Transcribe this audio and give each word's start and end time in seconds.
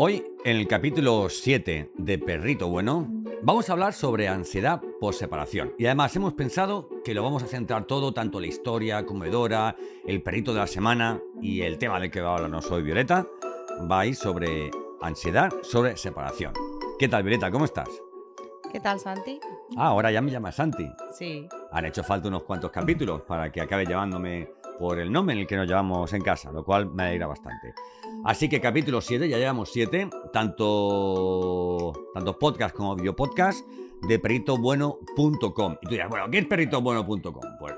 Hoy, 0.00 0.24
en 0.44 0.56
el 0.58 0.68
capítulo 0.68 1.28
7 1.28 1.90
de 1.96 2.18
Perrito 2.20 2.68
Bueno, 2.68 3.08
vamos 3.42 3.68
a 3.68 3.72
hablar 3.72 3.92
sobre 3.92 4.28
ansiedad 4.28 4.80
por 5.00 5.12
separación. 5.12 5.74
Y 5.76 5.86
además 5.86 6.14
hemos 6.14 6.34
pensado 6.34 6.88
que 7.04 7.14
lo 7.14 7.24
vamos 7.24 7.42
a 7.42 7.48
centrar 7.48 7.84
todo, 7.84 8.14
tanto 8.14 8.38
la 8.38 8.46
historia, 8.46 9.04
comedora, 9.04 9.74
el 10.06 10.22
perrito 10.22 10.52
de 10.52 10.60
la 10.60 10.68
semana 10.68 11.20
y 11.42 11.62
el 11.62 11.78
tema 11.78 11.98
del 11.98 12.12
que 12.12 12.20
va 12.20 12.30
a 12.30 12.34
hablarnos 12.36 12.70
hoy 12.70 12.84
Violeta, 12.84 13.26
va 13.90 13.98
a 13.98 14.06
ir 14.06 14.14
sobre 14.14 14.70
ansiedad 15.00 15.52
sobre 15.62 15.96
separación. 15.96 16.52
¿Qué 16.96 17.08
tal, 17.08 17.24
Violeta? 17.24 17.50
¿Cómo 17.50 17.64
estás? 17.64 17.88
¿Qué 18.70 18.78
tal, 18.78 19.00
Santi? 19.00 19.40
Ah, 19.76 19.88
ahora 19.88 20.12
ya 20.12 20.22
me 20.22 20.30
llamas 20.30 20.54
Santi. 20.54 20.88
Sí. 21.10 21.48
Han 21.72 21.86
hecho 21.86 22.04
falta 22.04 22.28
unos 22.28 22.44
cuantos 22.44 22.70
capítulos 22.70 23.22
para 23.22 23.50
que 23.50 23.60
acabe 23.60 23.84
llamándome 23.84 24.48
por 24.78 25.00
el 25.00 25.10
nombre 25.10 25.34
en 25.34 25.40
el 25.40 25.46
que 25.48 25.56
nos 25.56 25.66
llevamos 25.66 26.12
en 26.12 26.22
casa, 26.22 26.52
lo 26.52 26.64
cual 26.64 26.86
me 26.86 27.02
alegra 27.02 27.26
bastante. 27.26 27.74
Así 28.24 28.48
que 28.48 28.60
capítulo 28.60 29.00
7, 29.00 29.28
ya 29.28 29.38
llevamos 29.38 29.70
7, 29.72 30.10
tanto, 30.32 31.92
tanto 32.12 32.38
podcast 32.38 32.74
como 32.74 32.96
videopodcast 32.96 33.66
de 34.06 34.18
perritobueno.com. 34.18 35.76
Y 35.80 35.86
tú 35.86 35.90
dirás, 35.90 36.08
bueno, 36.08 36.30
¿qué 36.30 36.38
es 36.38 36.46
perritobueno.com? 36.46 37.42
Pues 37.58 37.74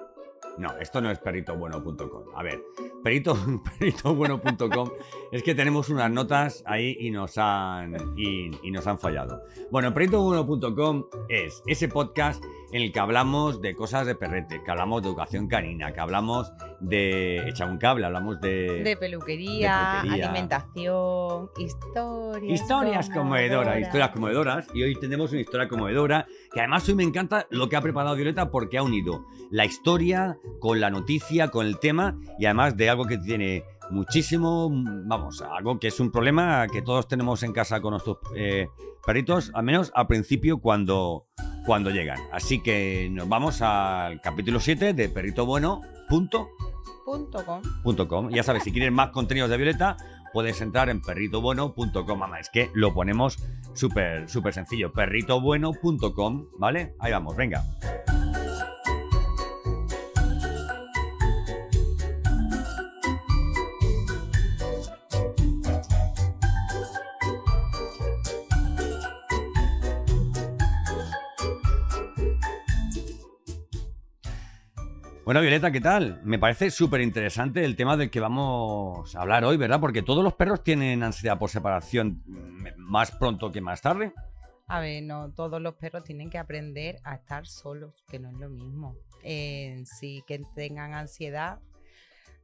no, 0.59 0.77
esto 0.79 1.01
no 1.01 1.11
es 1.11 1.19
perritobueno.com. 1.19 2.25
A 2.35 2.43
ver, 2.43 2.63
perito, 3.03 3.37
perritobueno.com 3.79 4.91
es 5.31 5.43
que 5.43 5.55
tenemos 5.55 5.89
unas 5.89 6.11
notas 6.11 6.63
ahí 6.67 6.97
y 6.99 7.11
nos 7.11 7.39
han, 7.39 7.97
y, 8.17 8.51
y 8.63 8.71
nos 8.71 8.87
han 8.87 8.99
fallado. 8.99 9.43
Bueno, 9.71 9.95
perritobueno.com 9.95 11.07
es 11.29 11.63
ese 11.67 11.89
podcast 11.89 12.43
en 12.73 12.83
el 12.83 12.93
que 12.93 13.01
hablamos 13.01 13.61
de 13.61 13.75
cosas 13.75 14.07
de 14.07 14.15
perrete, 14.15 14.63
que 14.63 14.71
hablamos 14.71 15.03
de 15.03 15.09
educación 15.09 15.49
canina, 15.49 15.93
que 15.93 16.01
hablamos 16.01 16.53
de 16.81 17.49
echar 17.49 17.71
un 17.71 17.79
cable, 17.79 18.07
hablamos 18.07 18.41
de... 18.41 18.83
De 18.83 18.97
peluquería, 18.97 19.97
de 19.97 20.01
peluquería. 20.01 20.27
alimentación, 20.27 21.51
historias. 21.59 22.61
Historias 22.61 23.11
conmovedoras, 23.11 23.81
historias 23.81 24.11
conmovedoras. 24.11 24.67
Y 24.75 24.83
hoy 24.83 24.99
tenemos 24.99 25.31
una 25.33 25.41
historia 25.41 25.69
conmovedora 25.69 26.27
que 26.53 26.61
además 26.61 26.89
hoy 26.89 26.95
me 26.95 27.03
encanta 27.03 27.47
lo 27.51 27.69
que 27.69 27.77
ha 27.77 27.81
preparado 27.81 28.17
Violeta 28.17 28.51
porque 28.51 28.79
ha 28.79 28.83
unido 28.83 29.27
la 29.51 29.67
historia 29.67 30.39
con 30.59 30.81
la 30.81 30.91
noticia, 30.91 31.49
con 31.49 31.67
el 31.67 31.79
tema 31.79 32.19
y 32.39 32.47
además 32.47 32.77
de 32.77 32.89
algo 32.89 33.05
que 33.05 33.19
tiene 33.19 33.65
muchísimo, 33.91 34.71
vamos, 34.73 35.43
algo 35.43 35.79
que 35.79 35.89
es 35.89 36.01
un 36.01 36.11
problema 36.11 36.67
que 36.69 36.81
todos 36.81 37.09
tenemos 37.09 37.43
en 37.43 37.53
casa 37.53 37.81
con 37.81 37.91
nuestros 37.91 38.19
eh, 38.37 38.69
perritos, 39.05 39.51
al 39.53 39.65
menos 39.65 39.93
al 39.95 40.07
principio 40.07 40.61
cuando, 40.61 41.27
cuando 41.67 41.91
llegan. 41.91 42.19
Así 42.33 42.63
que 42.63 43.09
nos 43.11 43.29
vamos 43.29 43.61
al 43.61 44.21
capítulo 44.21 44.61
7 44.61 44.95
de 44.95 45.09
perritobueno.com. 45.09 46.01
Punto 46.11 46.51
com. 48.09 48.31
Ya 48.31 48.43
sabes, 48.43 48.65
si 48.65 48.73
quieres 48.73 48.93
más 48.93 49.11
contenidos 49.11 49.51
de 49.51 49.57
Violeta, 49.57 49.97
puedes 50.33 50.61
entrar 50.61 50.89
en 50.89 51.01
perritobueno.com. 51.01 52.19
Mamá, 52.19 52.41
es 52.41 52.51
que 52.51 52.71
lo 52.75 52.95
ponemos 52.95 53.39
súper, 53.75 54.29
súper 54.29 54.55
sencillo. 54.55 54.93
Perritobueno.com, 54.93 56.47
¿vale? 56.59 56.95
Ahí 56.99 57.13
vamos, 57.13 57.37
venga. 57.37 57.65
Bueno, 75.31 75.43
Violeta, 75.43 75.71
¿qué 75.71 75.81
tal? 75.81 76.21
Me 76.25 76.41
parece 76.41 76.73
súper 76.73 77.01
interesante 77.01 77.65
el 77.65 77.77
tema 77.77 77.97
del 77.97 78.11
que 78.11 78.19
vamos 78.19 79.15
a 79.15 79.21
hablar 79.21 79.45
hoy, 79.45 79.57
¿verdad? 79.57 79.79
Porque 79.79 80.03
todos 80.03 80.25
los 80.25 80.35
perros 80.35 80.65
tienen 80.65 81.05
ansiedad 81.05 81.39
por 81.39 81.49
separación 81.51 82.21
mm, 82.27 82.67
más 82.79 83.13
pronto 83.13 83.53
que 83.53 83.61
más 83.61 83.81
tarde. 83.81 84.13
A 84.67 84.81
ver, 84.81 85.05
no, 85.05 85.31
todos 85.31 85.63
los 85.63 85.75
perros 85.75 86.03
tienen 86.03 86.31
que 86.31 86.39
aprender 86.39 86.97
a 87.05 87.15
estar 87.15 87.47
solos, 87.47 87.95
que 88.11 88.19
no 88.19 88.31
es 88.31 88.39
lo 88.39 88.49
mismo. 88.49 88.97
En 89.23 89.87
sí, 89.87 90.25
que 90.27 90.43
tengan 90.57 90.95
ansiedad. 90.95 91.61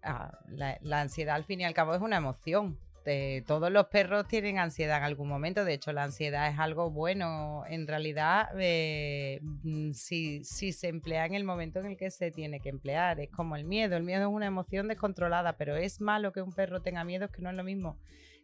ah, 0.05 0.39
la 0.47 1.01
ansiedad 1.01 1.35
al 1.35 1.45
fin 1.45 1.63
y 1.63 1.65
al 1.65 1.75
cabo 1.75 1.93
es 1.93 2.01
una 2.01 2.19
emoción. 2.19 2.79
Eh, 3.07 3.43
todos 3.47 3.71
los 3.71 3.87
perros 3.87 4.27
tienen 4.29 4.59
ansiedad 4.59 4.99
en 4.99 5.05
algún 5.05 5.29
momento. 5.29 5.65
De 5.65 5.75
hecho, 5.75 5.93
la 5.93 6.05
ansiedad 6.05 6.49
es 6.49 6.59
algo 6.59 6.91
bueno. 6.91 7.63
En 7.69 7.87
realidad, 7.87 8.49
eh, 8.59 9.41
mm, 9.43 9.93
si, 9.93 10.45
si 10.45 10.73
se 10.73 10.89
emplea 10.89 11.25
en 11.27 11.35
el 11.35 11.45
momento 11.45 11.79
en 11.79 11.87
el 11.87 11.97
que 11.97 12.11
se 12.11 12.31
tiene 12.31 12.61
que 12.61 12.69
emplear, 12.69 13.21
es 13.21 13.31
como 13.31 13.57
el 13.57 13.65
miedo. 13.65 13.97
El 13.97 14.03
miedo 14.03 14.23
es 14.23 14.35
una 14.35 14.47
emoción 14.47 14.89
descontrolada, 14.89 15.57
pero 15.57 15.77
es 15.77 16.01
malo 16.01 16.33
que 16.33 16.43
un 16.43 16.53
perro 16.53 16.83
tenga 16.83 17.05
miedo, 17.05 17.27
es 17.27 17.31
que 17.31 17.43
no 17.43 17.51
es 17.51 17.57
lo 17.57 17.65
mismo 17.65 17.97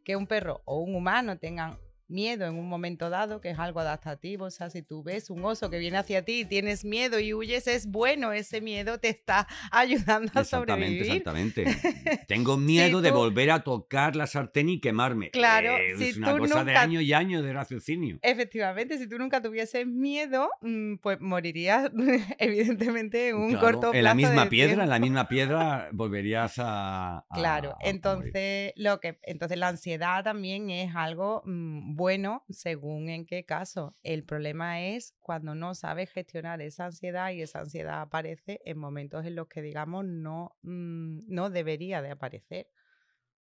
que 0.05 0.17
un 0.17 0.27
perro 0.27 0.63
o 0.65 0.81
un 0.81 0.95
humano 0.95 1.39
tengan 1.39 1.77
miedo 2.13 2.47
en 2.47 2.55
un 2.55 2.69
momento 2.69 3.11
dado, 3.11 3.41
que 3.41 3.51
es 3.51 3.59
algo 3.59 3.81
adaptativo. 3.81 4.45
O 4.47 4.51
sea, 4.51 4.71
si 4.71 4.83
tú 4.83 5.03
ves 5.03 5.31
un 5.31 5.45
oso 5.45 5.71
que 5.71 5.79
viene 5.79 5.97
hacia 5.99 6.25
ti 6.25 6.41
y 6.41 6.45
tienes 6.45 6.85
miedo 6.85 7.19
y 7.19 7.35
huyes, 7.35 7.67
es 7.67 7.87
bueno. 7.87 8.33
Ese 8.33 8.61
miedo 8.61 8.99
te 8.99 9.09
está 9.09 9.49
ayudando 9.73 10.31
a 10.35 10.41
Exactamente, 10.43 11.05
sobrevivir. 11.05 11.65
exactamente. 11.65 12.25
Tengo 12.29 12.57
miedo 12.57 13.01
de 13.01 13.11
tú- 13.11 13.17
volver 13.17 13.51
a 13.51 13.65
tocar 13.65 14.15
la 14.15 14.27
sartén 14.27 14.69
y 14.69 14.81
quemarme. 14.81 15.31
Claro, 15.31 15.77
Eh, 15.77 15.95
si 15.99 16.05
es 16.11 16.17
una 16.19 16.33
tú 16.35 16.39
cosa 16.39 16.65
de 16.65 16.77
años 16.77 17.03
y 17.03 17.13
años 17.13 17.43
de 17.43 17.53
raciocinio. 17.53 18.19
Efectivamente, 18.23 18.99
si 18.99 19.09
tú 19.09 19.19
nunca 19.19 19.41
tuvieses 19.43 19.87
miedo, 19.87 20.51
mm, 20.61 20.97
pues 20.97 21.21
morirías 21.21 21.91
evidentemente 22.39 23.29
en 23.31 23.37
un 23.37 23.51
Claro, 23.51 23.61
corto 23.67 23.81
plazo 23.81 23.97
en 23.97 24.05
la 24.05 24.15
misma 24.15 24.45
de 24.45 24.51
piedra, 24.51 24.83
en 24.85 24.91
la 24.91 24.99
misma 24.99 25.29
piedra 25.29 25.89
volverías 25.93 26.59
a. 26.59 27.19
a- 27.19 27.25
Claro, 27.35 27.71
a 27.73 27.89
entonces 27.89 28.73
lo 28.77 29.01
que 29.01 29.19
entonces 29.23 29.59
la 29.59 29.69
ansiedad 29.69 30.25
también 30.25 30.71
es 30.71 30.95
algo 30.95 31.43
mm, 31.45 31.95
bueno 32.03 32.45
según 32.51 33.09
en 33.11 33.25
qué 33.27 33.45
caso. 33.45 33.97
El 34.03 34.25
problema 34.25 34.81
es 34.81 35.15
cuando 35.21 35.55
no 35.55 35.77
sabes 35.77 36.11
gestionar 36.11 36.61
esa 36.61 36.87
ansiedad 36.87 37.31
y 37.31 37.43
esa 37.43 37.61
ansiedad 37.61 38.01
aparece 38.01 38.61
en 38.65 38.77
momentos 38.77 39.25
en 39.25 39.37
los 39.37 39.47
que 39.47 39.63
digamos 39.63 40.05
no 40.05 40.57
mm, 40.63 41.21
no 41.29 41.49
debería 41.49 42.03
de 42.03 42.11
aparecer. 42.11 42.67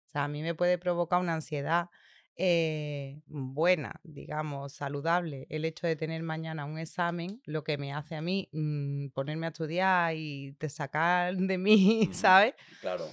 O 0.07 0.09
sea, 0.09 0.25
a 0.25 0.27
mí 0.27 0.41
me 0.41 0.55
puede 0.55 0.77
provocar 0.77 1.21
una 1.21 1.35
ansiedad 1.35 1.87
eh, 2.35 3.21
buena, 3.27 4.01
digamos, 4.03 4.73
saludable, 4.73 5.47
el 5.49 5.63
hecho 5.63 5.87
de 5.87 5.95
tener 5.95 6.21
mañana 6.21 6.65
un 6.65 6.79
examen, 6.79 7.41
lo 7.45 7.63
que 7.63 7.77
me 7.77 7.93
hace 7.93 8.15
a 8.15 8.21
mí 8.21 8.49
mm, 8.51 9.09
ponerme 9.13 9.45
a 9.45 9.49
estudiar 9.49 10.15
y 10.17 10.53
te 10.59 10.67
sacar 10.67 11.37
de 11.37 11.57
mí. 11.57 12.09
¿sabes? 12.11 12.55
Claro. 12.81 13.05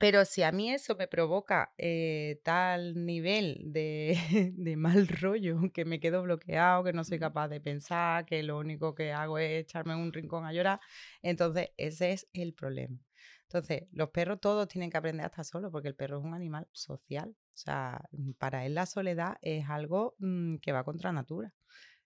Pero 0.00 0.24
si 0.24 0.42
a 0.42 0.50
mí 0.50 0.70
eso 0.72 0.96
me 0.96 1.08
provoca 1.08 1.74
eh, 1.76 2.40
tal 2.42 3.04
nivel 3.04 3.60
de, 3.66 4.16
de 4.56 4.76
mal 4.76 5.06
rollo, 5.06 5.60
que 5.74 5.84
me 5.84 6.00
quedo 6.00 6.22
bloqueado, 6.22 6.84
que 6.84 6.94
no 6.94 7.04
soy 7.04 7.18
capaz 7.18 7.48
de 7.48 7.60
pensar, 7.60 8.24
que 8.24 8.42
lo 8.42 8.56
único 8.58 8.94
que 8.94 9.12
hago 9.12 9.36
es 9.36 9.60
echarme 9.60 9.92
en 9.92 9.98
un 9.98 10.12
rincón 10.14 10.46
a 10.46 10.54
llorar, 10.54 10.80
entonces 11.20 11.68
ese 11.76 12.12
es 12.12 12.26
el 12.32 12.54
problema. 12.54 12.98
Entonces, 13.42 13.88
los 13.92 14.08
perros 14.08 14.40
todos 14.40 14.68
tienen 14.68 14.90
que 14.90 14.96
aprender 14.96 15.24
a 15.24 15.28
estar 15.28 15.44
solos 15.44 15.70
porque 15.70 15.88
el 15.88 15.96
perro 15.96 16.18
es 16.18 16.24
un 16.24 16.32
animal 16.32 16.66
social. 16.72 17.36
O 17.54 17.58
sea, 17.58 18.00
mm, 18.12 18.32
para 18.38 18.64
él 18.64 18.74
la 18.76 18.86
soledad 18.86 19.36
es 19.42 19.68
algo 19.68 20.14
mm, 20.18 20.56
que 20.62 20.72
va 20.72 20.82
contra 20.84 21.12
natura. 21.12 21.52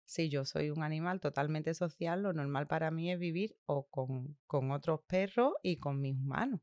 Si 0.05 0.29
yo 0.31 0.45
soy 0.45 0.71
un 0.71 0.83
animal 0.83 1.21
totalmente 1.21 1.75
social, 1.75 2.23
lo 2.23 2.33
normal 2.33 2.67
para 2.67 2.91
mí 2.91 3.13
es 3.13 3.21
vivir 3.21 3.57
o 3.67 3.87
con, 3.89 4.37
con 4.49 4.73
otros 4.73 5.01
perros 5.07 5.55
y 5.63 5.77
con 5.79 6.01
mis 6.01 6.17
humanos 6.17 6.61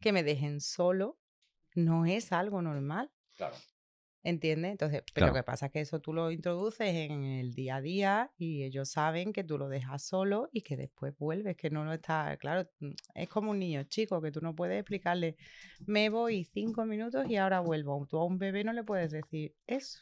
que 0.00 0.12
me 0.12 0.22
dejen 0.22 0.60
solo 0.60 1.18
no 1.74 2.06
es 2.06 2.32
algo 2.32 2.62
normal, 2.62 3.10
Claro. 3.36 3.54
¿entiendes? 4.24 4.72
Entonces, 4.72 5.02
pero 5.14 5.26
Claro. 5.26 5.32
lo 5.32 5.38
que 5.40 5.42
pasa 5.44 5.66
es 5.66 5.72
que 5.72 5.80
eso 5.80 6.00
tú 6.00 6.12
lo 6.12 6.30
introduces 6.30 6.88
en 6.88 7.24
el 7.24 7.54
día 7.54 7.76
a 7.76 7.80
día 7.80 8.32
y 8.36 8.64
ellos 8.64 8.90
saben 8.90 9.32
que 9.32 9.44
tú 9.44 9.58
lo 9.58 9.68
dejas 9.68 10.02
solo 10.02 10.48
y 10.52 10.62
que 10.62 10.76
después 10.76 11.16
vuelves, 11.18 11.56
que 11.56 11.70
no 11.70 11.84
lo 11.84 11.92
está, 11.92 12.36
claro, 12.36 12.68
mm, 12.80 12.90
es 13.14 13.28
como 13.28 13.50
un 13.52 13.58
niño 13.60 13.84
chico 13.84 14.20
que 14.20 14.32
tú 14.32 14.40
no 14.40 14.54
puedes 14.54 14.78
explicarle, 14.80 15.36
me 15.86 16.08
voy 16.10 16.44
cinco 16.44 16.84
minutos 16.84 17.28
y 17.28 17.36
ahora 17.36 17.60
vuelvo. 17.60 18.06
Tú 18.08 18.18
a 18.18 18.24
un 18.24 18.38
bebé 18.38 18.64
no 18.64 18.72
le 18.72 18.82
puedes 18.84 19.10
decir 19.12 19.54
eso. 19.66 20.00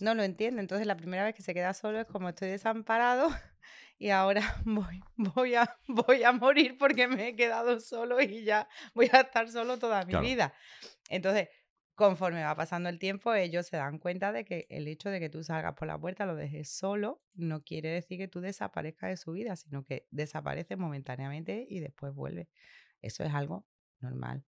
No 0.00 0.14
lo 0.14 0.22
entiende. 0.22 0.60
Entonces, 0.60 0.86
la 0.86 0.96
primera 0.96 1.24
vez 1.24 1.34
que 1.34 1.42
se 1.42 1.54
queda 1.54 1.72
solo 1.74 2.00
es 2.00 2.06
como 2.06 2.28
estoy 2.28 2.48
desamparado 2.48 3.28
y 3.98 4.10
ahora 4.10 4.42
voy, 4.64 5.00
voy, 5.16 5.54
a, 5.54 5.76
voy 5.88 6.24
a 6.24 6.32
morir 6.32 6.76
porque 6.78 7.08
me 7.08 7.28
he 7.28 7.36
quedado 7.36 7.80
solo 7.80 8.20
y 8.20 8.44
ya 8.44 8.68
voy 8.94 9.08
a 9.12 9.20
estar 9.20 9.48
solo 9.50 9.78
toda 9.78 10.04
mi 10.04 10.10
Claro. 10.12 10.26
vida. 10.26 10.54
Entonces, 11.10 11.48
conforme 11.94 12.42
va 12.42 12.54
pasando 12.56 12.88
el 12.88 12.98
tiempo, 12.98 13.32
ellos 13.34 13.66
se 13.66 13.76
dan 13.76 13.98
cuenta 13.98 14.32
de 14.32 14.44
que 14.44 14.66
el 14.68 14.88
hecho 14.88 15.10
de 15.10 15.20
que 15.20 15.30
tú 15.30 15.44
salgas 15.44 15.74
por 15.74 15.86
la 15.86 15.98
puerta, 15.98 16.26
lo 16.26 16.34
dejes 16.34 16.68
solo, 16.70 17.22
no 17.34 17.62
quiere 17.62 17.90
decir 17.90 18.18
que 18.18 18.28
tú 18.28 18.40
desaparezcas 18.40 19.10
de 19.10 19.16
su 19.16 19.32
vida, 19.32 19.54
sino 19.56 19.84
que 19.84 20.06
desapareces 20.10 20.76
momentáneamente 20.76 21.66
y 21.68 21.80
después 21.80 22.12
vuelves. 22.12 22.48
Eso 23.00 23.22
es 23.22 23.32
algo 23.32 23.66
normal. 24.00 24.44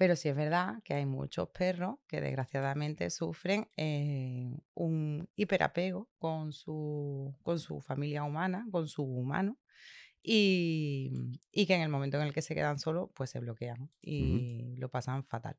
Pero 0.00 0.16
sí 0.16 0.30
es 0.30 0.34
verdad 0.34 0.82
que 0.82 0.94
hay 0.94 1.04
muchos 1.04 1.50
perros 1.50 1.96
que 2.08 2.22
desgraciadamente 2.22 3.10
sufren 3.10 3.68
eh, 3.76 4.50
un 4.72 5.28
hiperapego 5.36 6.08
con 6.16 6.54
su, 6.54 7.36
con 7.42 7.58
su 7.58 7.82
familia 7.82 8.24
humana, 8.24 8.66
con 8.70 8.88
su 8.88 9.02
humano, 9.02 9.58
y, 10.22 11.12
y 11.52 11.66
que 11.66 11.74
en 11.74 11.82
el 11.82 11.90
momento 11.90 12.16
en 12.16 12.22
el 12.22 12.32
que 12.32 12.40
se 12.40 12.54
quedan 12.54 12.78
solos, 12.78 13.10
pues 13.12 13.28
se 13.28 13.40
bloquean 13.40 13.90
y 14.00 14.74
lo 14.78 14.88
pasan 14.88 15.22
fatal. 15.26 15.58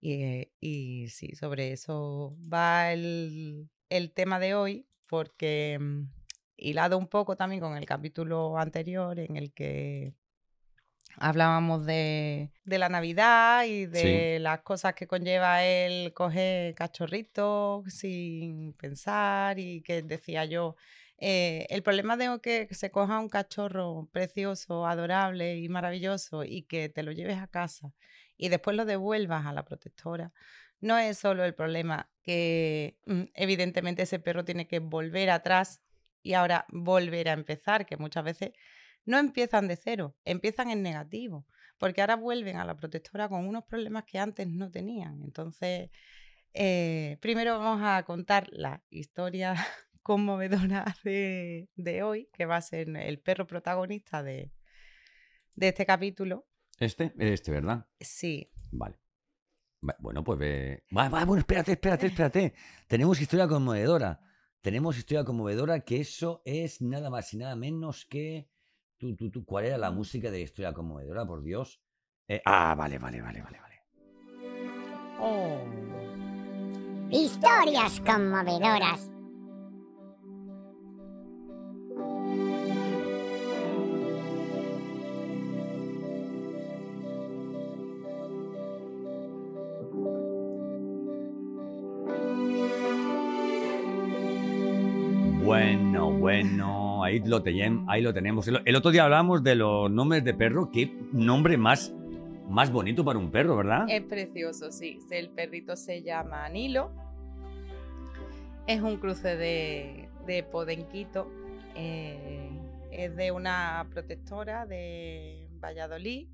Y, 0.00 0.50
y 0.58 1.08
sí, 1.10 1.36
sobre 1.36 1.70
eso 1.70 2.36
va 2.52 2.92
el, 2.92 3.70
el 3.90 4.10
tema 4.10 4.40
de 4.40 4.56
hoy, 4.56 4.88
porque 5.06 5.78
mm, 5.80 6.02
hilado 6.56 6.98
un 6.98 7.06
poco 7.06 7.36
también 7.36 7.60
con 7.60 7.76
el 7.76 7.86
capítulo 7.86 8.58
anterior 8.58 9.20
en 9.20 9.36
el 9.36 9.52
que 9.52 10.16
hablábamos 11.18 11.86
de, 11.86 12.50
de 12.64 12.78
la 12.78 12.88
Navidad 12.88 13.64
y 13.64 13.86
de 13.86 14.38
las 14.40 14.60
cosas 14.60 14.94
que 14.94 15.06
conlleva 15.06 15.64
el 15.64 16.12
coger 16.12 16.74
cachorritos 16.74 17.84
sin 17.92 18.72
pensar 18.74 19.58
y 19.58 19.82
que 19.82 20.02
decía 20.02 20.44
yo, 20.44 20.76
eh, 21.18 21.66
el 21.70 21.82
problema 21.82 22.16
de 22.16 22.38
que 22.42 22.68
se 22.72 22.90
coja 22.90 23.18
un 23.18 23.28
cachorro 23.28 24.08
precioso, 24.12 24.86
adorable 24.86 25.56
y 25.56 25.68
maravilloso 25.68 26.44
y 26.44 26.62
que 26.62 26.88
te 26.88 27.02
lo 27.02 27.12
lleves 27.12 27.38
a 27.38 27.46
casa 27.46 27.94
y 28.36 28.50
después 28.50 28.76
lo 28.76 28.84
devuelvas 28.84 29.46
a 29.46 29.52
la 29.52 29.64
protectora, 29.64 30.32
no 30.80 30.98
es 30.98 31.18
solo 31.18 31.44
el 31.44 31.54
problema 31.54 32.10
que 32.22 32.98
mm, 33.06 33.22
evidentemente 33.34 34.02
ese 34.02 34.18
perro 34.18 34.44
tiene 34.44 34.68
que 34.68 34.78
volver 34.78 35.30
atrás 35.30 35.80
y 36.22 36.34
ahora 36.34 36.66
volver 36.68 37.28
a 37.28 37.32
empezar, 37.32 37.86
que 37.86 37.96
muchas 37.96 38.24
veces 38.24 38.50
no 39.06 39.18
empiezan 39.18 39.68
de 39.68 39.76
cero, 39.76 40.14
empiezan 40.24 40.70
en 40.70 40.82
negativo, 40.82 41.46
porque 41.78 42.00
ahora 42.02 42.16
vuelven 42.16 42.56
a 42.56 42.64
la 42.64 42.76
protectora 42.76 43.28
con 43.28 43.46
unos 43.46 43.64
problemas 43.64 44.04
que 44.04 44.18
antes 44.18 44.46
no 44.46 44.70
tenían. 44.70 45.22
Entonces, 45.22 45.90
eh, 46.52 47.18
primero 47.20 47.58
vamos 47.58 47.80
a 47.84 48.02
contar 48.04 48.48
la 48.50 48.82
historia 48.90 49.54
conmovedora 50.02 50.84
de, 51.04 51.68
de, 51.76 52.02
hoy, 52.02 52.28
que 52.32 52.46
va 52.46 52.56
a 52.56 52.62
ser 52.62 52.88
el 52.96 53.18
perro 53.20 53.46
protagonista 53.46 54.22
de, 54.22 54.52
de 55.54 55.68
este 55.68 55.86
capítulo. 55.86 56.46
¿Este? 56.78 57.12
Este, 57.18 57.50
¿verdad? 57.52 57.86
Sí. 58.00 58.50
Vale. 58.70 58.98
Bueno, 59.98 60.24
pues 60.24 60.38
ve. 60.38 60.84
bueno, 60.90 61.36
espérate, 61.36 61.72
espérate, 61.72 62.06
espérate. 62.06 62.54
Tenemos 62.88 63.20
historia 63.20 63.46
conmovedora. 63.46 64.20
Tenemos 64.60 64.98
historia 64.98 65.24
conmovedora 65.24 65.80
que 65.80 66.00
eso 66.00 66.42
es 66.44 66.80
nada 66.80 67.10
más 67.10 67.32
y 67.34 67.36
nada 67.36 67.56
menos 67.56 68.04
que. 68.06 68.48
¿Tú, 68.98 69.14
tú, 69.14 69.30
tú, 69.30 69.44
¿Cuál 69.44 69.66
era 69.66 69.76
la 69.76 69.90
música 69.90 70.30
de 70.30 70.40
historia 70.40 70.72
conmovedora, 70.72 71.26
por 71.26 71.42
Dios? 71.42 71.82
Eh, 72.28 72.40
ah, 72.46 72.74
vale, 72.74 72.98
vale, 72.98 73.20
vale, 73.20 73.42
vale, 73.42 73.60
vale. 73.60 73.76
Oh. 75.20 75.58
Historias 77.10 78.00
conmovedoras. 78.00 79.10
Bueno, 95.44 96.10
bueno, 96.10 96.85
ahí 97.04 97.20
lo, 97.20 97.42
ahí 97.88 98.02
lo 98.02 98.12
tenemos. 98.12 98.48
El, 98.48 98.76
otro 98.76 98.90
día 98.90 99.04
hablamos 99.04 99.42
de 99.42 99.54
los 99.54 99.90
nombres 99.90 100.24
de 100.24 100.34
perro. 100.34 100.70
Qué 100.70 100.92
nombre 101.12 101.56
más, 101.56 101.92
más 102.48 102.70
bonito 102.70 103.04
para 103.04 103.18
un 103.18 103.30
perro, 103.30 103.56
¿verdad? 103.56 103.86
Es 103.88 104.02
precioso, 104.02 104.70
sí. 104.72 104.98
El 105.10 105.30
perrito 105.30 105.76
se 105.76 106.02
llama 106.02 106.48
Nilo. 106.48 106.90
Es 108.66 108.80
un 108.80 108.96
cruce 108.98 109.36
de, 109.36 110.08
de 110.26 110.42
podenquito. 110.42 111.30
Eh, 111.74 112.50
es 112.90 113.14
de 113.16 113.30
una 113.30 113.86
protectora 113.90 114.66
de 114.66 115.48
Valladolid. 115.52 116.28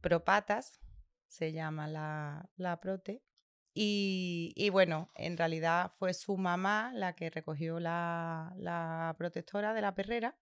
Propatas 0.00 0.80
se 1.28 1.52
llama 1.52 1.88
la, 1.88 2.48
la 2.56 2.80
prote. 2.80 3.22
Y, 3.76 4.68
bueno, 4.70 5.10
en 5.16 5.36
realidad 5.36 5.92
fue 5.98 6.14
su 6.14 6.36
mamá 6.36 6.92
la 6.94 7.14
que 7.14 7.28
recogió 7.28 7.80
la, 7.80 9.14
protectora 9.18 9.74
de 9.74 9.80
la 9.80 9.94
perrera. 9.94 10.36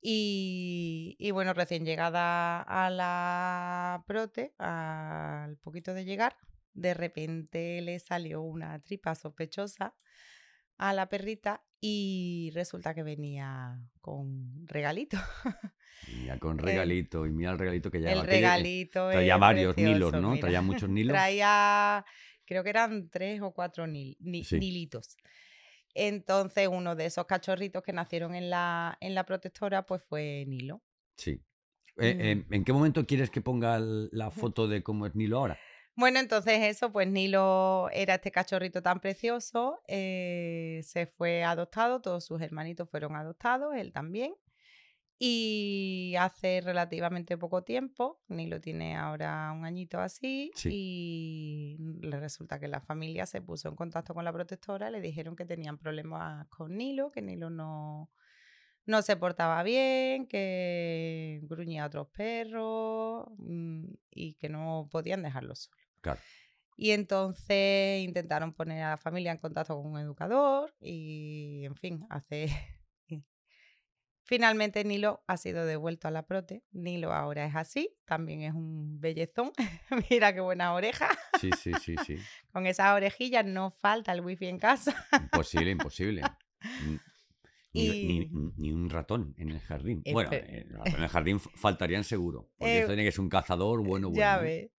Y, 0.00 1.30
bueno, 1.32 1.52
recién 1.52 1.84
llegada 1.84 2.62
a 2.62 2.88
la 2.88 4.02
prote, 4.06 4.54
al 4.58 5.58
poquito 5.58 5.92
de 5.92 6.06
llegar, 6.06 6.36
de 6.72 6.94
repente 6.94 7.82
le 7.82 7.98
salió 7.98 8.40
una 8.40 8.78
tripa 8.80 9.14
sospechosa 9.14 9.94
a 10.78 10.92
la 10.92 11.08
perrita 11.08 11.64
y 11.80 12.50
resulta 12.54 12.94
que 12.94 13.02
venía 13.02 13.78
con 14.00 14.66
regalito. 14.66 15.18
Venía 16.06 16.38
con 16.38 16.58
regalito, 16.58 17.26
y 17.26 17.32
mira 17.32 17.50
el 17.50 17.58
regalito 17.58 17.90
que 17.90 17.98
lleva. 17.98 18.12
El 18.12 18.24
regalito. 18.24 19.10
Traía 19.10 19.36
varios 19.36 19.76
nilos, 19.76 20.12
¿no? 20.12 20.38
Traía 20.38 20.62
muchos 20.62 20.88
nilos. 20.88 21.12
Traía 21.12 22.04
creo 22.48 22.64
que 22.64 22.70
eran 22.70 23.10
tres 23.10 23.42
o 23.42 23.52
cuatro 23.52 23.86
nilitos. 23.86 25.16
Entonces, 25.94 26.68
uno 26.68 26.96
de 26.96 27.06
esos 27.06 27.26
cachorritos 27.26 27.82
que 27.82 27.92
nacieron 27.92 28.34
en 28.34 28.48
la, 28.50 28.96
en 29.00 29.14
la 29.14 29.24
protectora, 29.24 29.84
pues 29.84 30.02
fue 30.02 30.44
Nilo. 30.46 30.82
Sí. 31.16 31.40
Eh, 31.98 32.14
mm. 32.14 32.20
em, 32.20 32.46
¿En 32.50 32.64
qué 32.64 32.72
momento 32.72 33.04
quieres 33.06 33.30
que 33.30 33.42
ponga 33.42 33.78
la 33.80 34.30
foto 34.30 34.66
de 34.66 34.82
cómo 34.82 35.06
es 35.06 35.14
Nilo 35.14 35.38
ahora? 35.38 35.58
Bueno, 35.94 36.20
entonces 36.20 36.60
eso, 36.62 36.92
pues 36.92 37.08
Nilo 37.08 37.90
era 37.92 38.14
este 38.14 38.30
cachorrito 38.30 38.82
tan 38.82 39.00
precioso, 39.00 39.80
eh, 39.88 40.80
se 40.84 41.06
fue 41.06 41.42
adoptado, 41.42 42.00
todos 42.00 42.24
sus 42.24 42.40
hermanitos 42.40 42.88
fueron 42.88 43.16
adoptados, 43.16 43.74
él 43.74 43.92
también. 43.92 44.34
Y 45.20 46.14
hace 46.16 46.60
relativamente 46.60 47.36
poco 47.36 47.64
tiempo, 47.64 48.20
Nilo 48.28 48.60
tiene 48.60 48.96
ahora 48.96 49.50
un 49.52 49.64
añito 49.64 49.98
así, 49.98 50.52
y 50.64 51.76
le 52.02 52.20
resulta 52.20 52.60
que 52.60 52.68
la 52.68 52.80
familia 52.80 53.26
se 53.26 53.42
puso 53.42 53.68
en 53.68 53.74
contacto 53.74 54.14
con 54.14 54.24
la 54.24 54.32
protectora, 54.32 54.90
le 54.90 55.00
dijeron 55.00 55.34
que 55.34 55.44
tenían 55.44 55.76
problemas 55.76 56.46
con 56.48 56.76
Nilo, 56.76 57.10
que 57.10 57.20
Nilo 57.22 57.50
no, 57.50 58.12
no 58.86 59.02
se 59.02 59.16
portaba 59.16 59.60
bien, 59.64 60.28
que 60.28 61.40
gruñía 61.42 61.82
a 61.82 61.86
otros 61.88 62.08
perros 62.08 63.26
mm, 63.38 63.86
y 64.10 64.34
que 64.34 64.48
no 64.48 64.88
podían 64.90 65.22
dejarlo 65.22 65.56
solo. 65.56 65.76
Y 66.76 66.92
entonces 66.92 68.04
intentaron 68.04 68.52
poner 68.52 68.84
a 68.84 68.90
la 68.90 68.98
familia 68.98 69.32
en 69.32 69.38
contacto 69.38 69.74
con 69.76 69.92
un 69.92 69.98
educador 69.98 70.72
y, 70.80 71.64
en 71.64 71.74
fin, 71.74 72.06
hace 72.08 72.46
Finalmente 74.28 74.84
Nilo 74.84 75.24
ha 75.26 75.38
sido 75.38 75.64
devuelto 75.64 76.06
a 76.06 76.10
la 76.10 76.26
prote. 76.26 76.62
Nilo 76.72 77.14
ahora 77.14 77.46
es 77.46 77.56
así, 77.56 77.96
también 78.04 78.42
es 78.42 78.52
un 78.52 79.00
bellezón. 79.00 79.52
Mira 80.10 80.34
qué 80.34 80.40
buena 80.40 80.74
oreja. 80.74 81.08
Sí, 81.40 81.48
sí, 81.58 81.72
sí, 81.82 81.96
sí. 82.04 82.18
Con 82.52 82.66
esas 82.66 82.94
orejillas 82.94 83.46
no 83.46 83.70
falta 83.70 84.12
el 84.12 84.20
wifi 84.20 84.44
en 84.44 84.58
casa. 84.58 84.94
Imposible, 85.18 85.70
imposible. 85.70 86.22
Ni, 87.72 88.28
ni, 88.56 88.72
un 88.72 88.90
ratón 88.90 89.34
en 89.38 89.50
el 89.50 89.60
jardín. 89.60 90.02
Bueno, 90.12 90.30
en 90.32 91.02
el 91.02 91.08
jardín 91.08 91.38
faltarían 91.38 92.02
seguro. 92.02 92.50
Porque 92.58 92.80
eh, 92.80 92.86
tiene 92.86 93.04
que 93.04 93.12
ser 93.12 93.20
un 93.20 93.28
cazador 93.28 93.82
bueno, 93.84 94.08
bueno. 94.08 94.18
Ya 94.18 94.38
ves. 94.38 94.70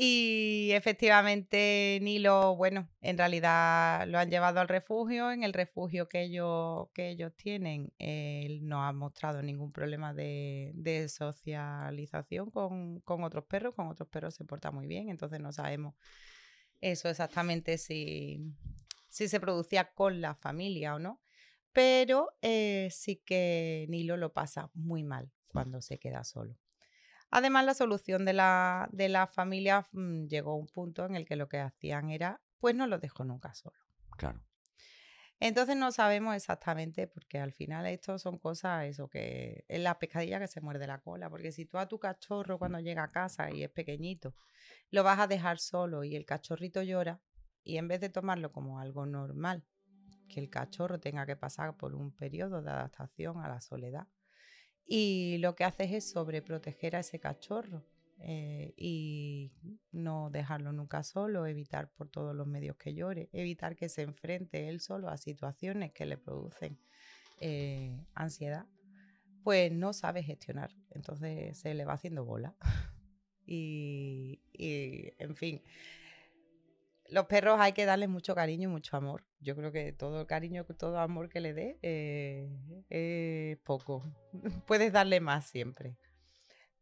Y 0.00 0.70
efectivamente 0.74 1.98
Nilo, 2.00 2.54
bueno, 2.54 2.88
en 3.00 3.18
realidad 3.18 4.06
lo 4.06 4.20
han 4.20 4.30
llevado 4.30 4.60
al 4.60 4.68
refugio. 4.68 5.32
En 5.32 5.42
el 5.42 5.52
refugio 5.52 6.08
que 6.08 6.22
ellos, 6.22 6.86
que 6.94 7.08
ellos 7.10 7.32
tienen, 7.34 7.92
él 7.98 8.64
no 8.64 8.84
ha 8.84 8.92
mostrado 8.92 9.42
ningún 9.42 9.72
problema 9.72 10.14
de, 10.14 11.06
socialización 11.08 12.52
con, 12.52 13.02
otros 13.04 13.44
perros. 13.46 13.74
Con 13.74 13.88
otros 13.88 14.08
perros 14.08 14.36
se 14.36 14.44
porta 14.44 14.70
muy 14.70 14.86
bien, 14.86 15.08
entonces 15.08 15.40
no 15.40 15.50
sabemos 15.50 15.96
eso 16.80 17.08
exactamente 17.08 17.76
si, 17.76 18.54
si 19.08 19.26
se 19.26 19.40
producía 19.40 19.92
con 19.94 20.20
la 20.20 20.36
familia 20.36 20.94
o 20.94 21.00
no. 21.00 21.20
Pero 21.72 22.28
eh, 22.40 22.86
sí 22.92 23.16
que 23.16 23.86
Nilo 23.88 24.16
lo 24.16 24.32
pasa 24.32 24.70
muy 24.74 25.02
mal 25.02 25.32
cuando 25.48 25.82
se 25.82 25.98
queda 25.98 26.22
solo. 26.22 26.56
Además, 27.30 27.64
la 27.64 27.74
solución 27.74 28.24
de 28.24 28.32
la, 28.32 28.88
de 28.92 29.08
la 29.08 29.26
familia 29.26 29.86
mm, 29.92 30.26
llegó 30.26 30.52
a 30.52 30.56
un 30.56 30.66
punto 30.66 31.04
en 31.04 31.14
el 31.14 31.26
que 31.26 31.36
lo 31.36 31.48
que 31.48 31.58
hacían 31.58 32.10
era, 32.10 32.40
pues 32.58 32.74
no 32.74 32.86
lo 32.86 32.98
dejó 32.98 33.24
nunca 33.24 33.54
solo. 33.54 33.76
Claro. 34.16 34.40
Entonces 35.40 35.76
no 35.76 35.92
sabemos 35.92 36.34
exactamente, 36.34 37.06
porque 37.06 37.38
al 37.38 37.52
final 37.52 37.86
esto 37.86 38.18
son 38.18 38.38
cosas, 38.38 38.86
eso 38.86 39.08
que 39.08 39.64
es 39.68 39.80
la 39.80 39.98
pescadilla 39.98 40.40
que 40.40 40.48
se 40.48 40.60
muerde 40.60 40.88
la 40.88 40.98
cola, 40.98 41.30
porque 41.30 41.52
si 41.52 41.64
tú 41.64 41.78
a 41.78 41.86
tu 41.86 42.00
cachorro 42.00 42.58
cuando 42.58 42.80
llega 42.80 43.04
a 43.04 43.08
casa 43.08 43.48
y 43.52 43.62
es 43.62 43.70
pequeñito, 43.70 44.34
lo 44.90 45.04
vas 45.04 45.20
a 45.20 45.28
dejar 45.28 45.58
solo 45.58 46.02
y 46.02 46.16
el 46.16 46.26
cachorrito 46.26 46.82
llora, 46.82 47.20
y 47.62 47.76
en 47.76 47.86
vez 47.86 48.00
de 48.00 48.08
tomarlo 48.08 48.50
como 48.50 48.80
algo 48.80 49.06
normal, 49.06 49.64
que 50.28 50.40
el 50.40 50.50
cachorro 50.50 50.98
tenga 50.98 51.24
que 51.24 51.36
pasar 51.36 51.76
por 51.76 51.94
un 51.94 52.10
periodo 52.10 52.60
de 52.60 52.70
adaptación 52.70 53.38
a 53.38 53.48
la 53.48 53.60
soledad, 53.60 54.08
y 54.90 55.36
lo 55.38 55.54
que 55.54 55.64
haces 55.64 55.92
es 55.92 56.10
sobreproteger 56.10 56.96
a 56.96 57.00
ese 57.00 57.20
cachorro 57.20 57.84
eh, 58.20 58.72
y 58.74 59.52
no 59.92 60.30
dejarlo 60.30 60.72
nunca 60.72 61.02
solo, 61.02 61.46
evitar 61.46 61.90
por 61.92 62.08
todos 62.08 62.34
los 62.34 62.46
medios 62.46 62.76
que 62.76 62.94
llore, 62.94 63.28
evitar 63.32 63.76
que 63.76 63.90
se 63.90 64.00
enfrente 64.00 64.70
él 64.70 64.80
solo 64.80 65.10
a 65.10 65.18
situaciones 65.18 65.92
que 65.92 66.06
le 66.06 66.16
producen 66.16 66.80
eh, 67.38 68.02
ansiedad, 68.14 68.64
pues 69.44 69.70
no 69.70 69.92
sabe 69.92 70.22
gestionar, 70.22 70.74
entonces 70.90 71.58
se 71.58 71.74
le 71.74 71.84
va 71.84 71.92
haciendo 71.92 72.24
bola. 72.24 72.56
y, 73.46 74.40
y, 74.54 75.12
en 75.18 75.36
fin. 75.36 75.62
Los 77.10 77.26
perros 77.26 77.58
hay 77.60 77.72
que 77.72 77.84
darles 77.84 78.08
mucho 78.08 78.34
cariño 78.34 78.70
y 78.70 78.72
mucho 78.72 78.96
amor. 78.96 79.27
Yo 79.40 79.54
creo 79.54 79.70
que 79.70 79.92
todo 79.92 80.20
el 80.20 80.26
cariño, 80.26 80.64
todo 80.64 80.98
amor 80.98 81.28
que 81.28 81.40
le 81.40 81.54
dé 81.54 81.78
eh, 81.82 82.50
es 82.90 83.58
poco. 83.58 84.04
Puedes 84.66 84.92
darle 84.92 85.20
más 85.20 85.46
siempre. 85.46 85.96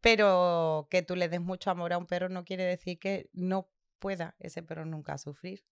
Pero 0.01 0.87
que 0.89 1.01
tú 1.01 1.15
le 1.15 1.29
des 1.29 1.41
mucho 1.41 1.69
amor 1.69 1.93
a 1.93 1.97
un 1.97 2.07
perro 2.07 2.29
no 2.29 2.45
quiere 2.45 2.63
decir 2.63 2.99
que 2.99 3.29
no 3.33 3.69
pueda 3.99 4.35
ese 4.39 4.63
perro 4.63 4.85
nunca 4.85 5.17
sufrir. 5.17 5.63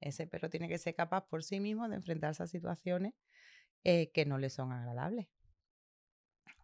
Ese 0.00 0.26
perro 0.26 0.50
tiene 0.50 0.68
que 0.68 0.78
ser 0.78 0.94
capaz 0.94 1.26
por 1.26 1.42
sí 1.42 1.60
mismo 1.60 1.88
de 1.88 1.96
enfrentarse 1.96 2.42
a 2.42 2.46
situaciones 2.46 3.14
eh, 3.84 4.10
que 4.12 4.26
no 4.26 4.38
le 4.38 4.50
son 4.50 4.72
agradables. 4.72 5.28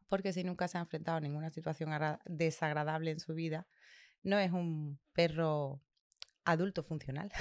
Porque 0.09 0.35
si 0.35 0.45
nunca 0.45 0.69
se 0.69 0.77
ha 0.77 0.83
enfrentado 0.83 1.17
a 1.17 1.21
ninguna 1.21 1.49
situación 1.49 1.91
desagradable 2.27 3.11
en 3.11 3.21
su 3.21 3.33
vida, 3.33 3.67
no 4.23 4.39
es 4.39 4.53
un 4.53 5.01
perro 5.13 5.81
adulto 6.45 6.83
funcional. 6.83 7.33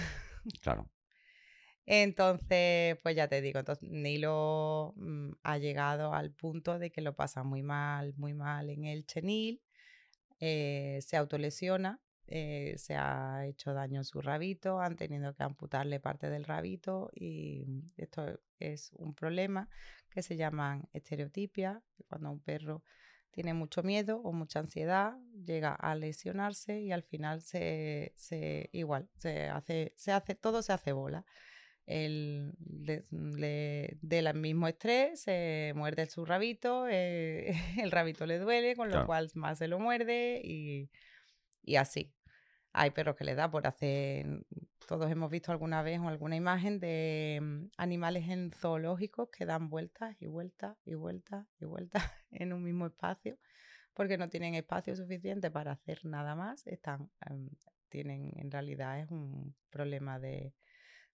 Claro. 0.61 0.89
Entonces, 1.85 2.97
pues 3.01 3.15
ya 3.15 3.27
te 3.27 3.41
digo, 3.41 3.59
entonces 3.59 3.89
Nilo 3.89 4.93
mm, 4.95 5.31
ha 5.43 5.57
llegado 5.57 6.13
al 6.13 6.31
punto 6.31 6.79
de 6.79 6.91
que 6.91 7.01
lo 7.01 7.15
pasa 7.15 7.43
muy 7.43 7.63
mal, 7.63 8.13
muy 8.17 8.33
mal 8.33 8.69
en 8.69 8.85
el 8.85 9.05
chenil, 9.05 9.61
eh, 10.39 10.99
se 11.01 11.17
autolesiona, 11.17 11.99
eh, 12.27 12.75
se 12.77 12.95
ha 12.95 13.45
hecho 13.45 13.73
daño 13.73 13.99
en 13.99 14.05
su 14.05 14.21
rabito, 14.21 14.79
han 14.79 14.95
tenido 14.95 15.35
que 15.35 15.43
amputarle 15.43 15.99
parte 15.99 16.29
del 16.29 16.45
rabito 16.45 17.09
y 17.13 17.65
esto 17.97 18.39
es 18.59 18.91
un 18.97 19.13
problema 19.15 19.67
que 20.09 20.21
se 20.21 20.37
llaman 20.37 20.87
estereotipias, 20.93 21.81
cuando 22.07 22.31
un 22.31 22.39
perro 22.39 22.83
tiene 23.31 23.53
mucho 23.53 23.81
miedo 23.83 24.21
o 24.21 24.33
mucha 24.33 24.59
ansiedad, 24.59 25.13
llega 25.45 25.73
a 25.73 25.95
lesionarse 25.95 26.81
y 26.81 26.91
al 26.91 27.03
final 27.03 27.41
se, 27.41 28.13
se 28.17 28.69
igual, 28.71 29.09
se 29.17 29.47
hace, 29.47 29.93
se 29.95 30.11
hace, 30.11 30.35
todo 30.35 30.61
se 30.61 30.73
hace 30.73 30.91
bola 30.91 31.25
el, 31.85 32.53
del 32.57 34.33
mismo 34.35 34.67
estrés, 34.67 35.21
se 35.21 35.73
muerde 35.75 36.05
su 36.05 36.25
rabito, 36.25 36.87
eh, 36.89 37.53
el 37.81 37.91
rabito 37.91 38.25
le 38.25 38.39
duele, 38.39 38.75
con 38.75 38.89
lo 38.89 39.05
cual 39.05 39.29
más 39.35 39.57
se 39.57 39.67
lo 39.67 39.79
muerde 39.79 40.41
y, 40.43 40.89
y, 41.63 41.75
así. 41.75 42.13
Hay 42.73 42.91
perros 42.91 43.17
que 43.17 43.25
le 43.25 43.35
da 43.35 43.51
por 43.51 43.67
hacer, 43.67 44.25
todos 44.87 45.11
hemos 45.11 45.29
visto 45.29 45.51
alguna 45.51 45.81
vez 45.81 45.99
o 45.99 46.07
alguna 46.07 46.37
imagen 46.37 46.79
de 46.79 47.39
mm, 47.41 47.71
animales 47.77 48.29
en 48.29 48.51
zoológicos 48.51 49.29
que 49.29 49.45
dan 49.45 49.69
vueltas 49.69 50.15
y 50.21 50.27
vueltas 50.27 50.77
y 50.85 50.93
vueltas 50.93 51.45
y 51.59 51.65
vueltas 51.65 52.03
en 52.31 52.53
un 52.53 52.63
mismo 52.63 52.85
espacio 52.85 53.37
porque 53.93 54.17
no 54.17 54.29
tienen 54.29 54.55
espacio 54.55 54.95
suficiente 54.95 55.51
para 55.51 55.73
hacer 55.73 56.05
nada 56.05 56.35
más, 56.35 56.65
están, 56.67 57.09
em, 57.29 57.49
tienen, 57.89 58.31
en 58.37 58.49
realidad 58.49 58.99
es 58.99 59.11
un 59.11 59.55
problema 59.69 60.17
de, 60.19 60.53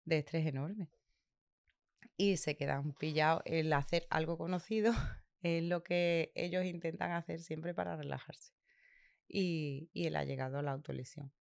de 0.07 0.19
estrés 0.19 0.47
enorme. 0.47 0.89
Y 2.17 2.39
se 2.39 2.57
quedan 2.57 2.95
pillados. 2.95 3.43
El 3.45 3.73
hacer 3.75 4.07
algo 4.09 4.39
conocido 4.39 4.93
es 5.43 5.63
lo 5.63 5.83
que 5.83 6.33
ellos 6.35 6.65
intentan 6.65 7.13
hacer 7.13 7.41
siempre 7.41 7.75
para 7.75 7.97
relajarse. 7.97 8.55
Y, 9.29 9.91
y 9.93 10.07
él 10.07 10.17
ha 10.17 10.25
llegado 10.25 10.59
a 10.59 10.63
la 10.63 10.73
autolesión. 10.73 11.33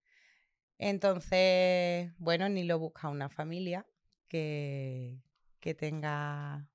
Entonces, 0.77 2.11
bueno, 2.17 2.49
ni 2.49 2.63
lo 2.63 2.79
busca 2.79 3.09
una 3.09 3.29
familia 3.29 3.85
que, 4.27 5.21
que, 5.61 5.73
tenga, 5.73 6.69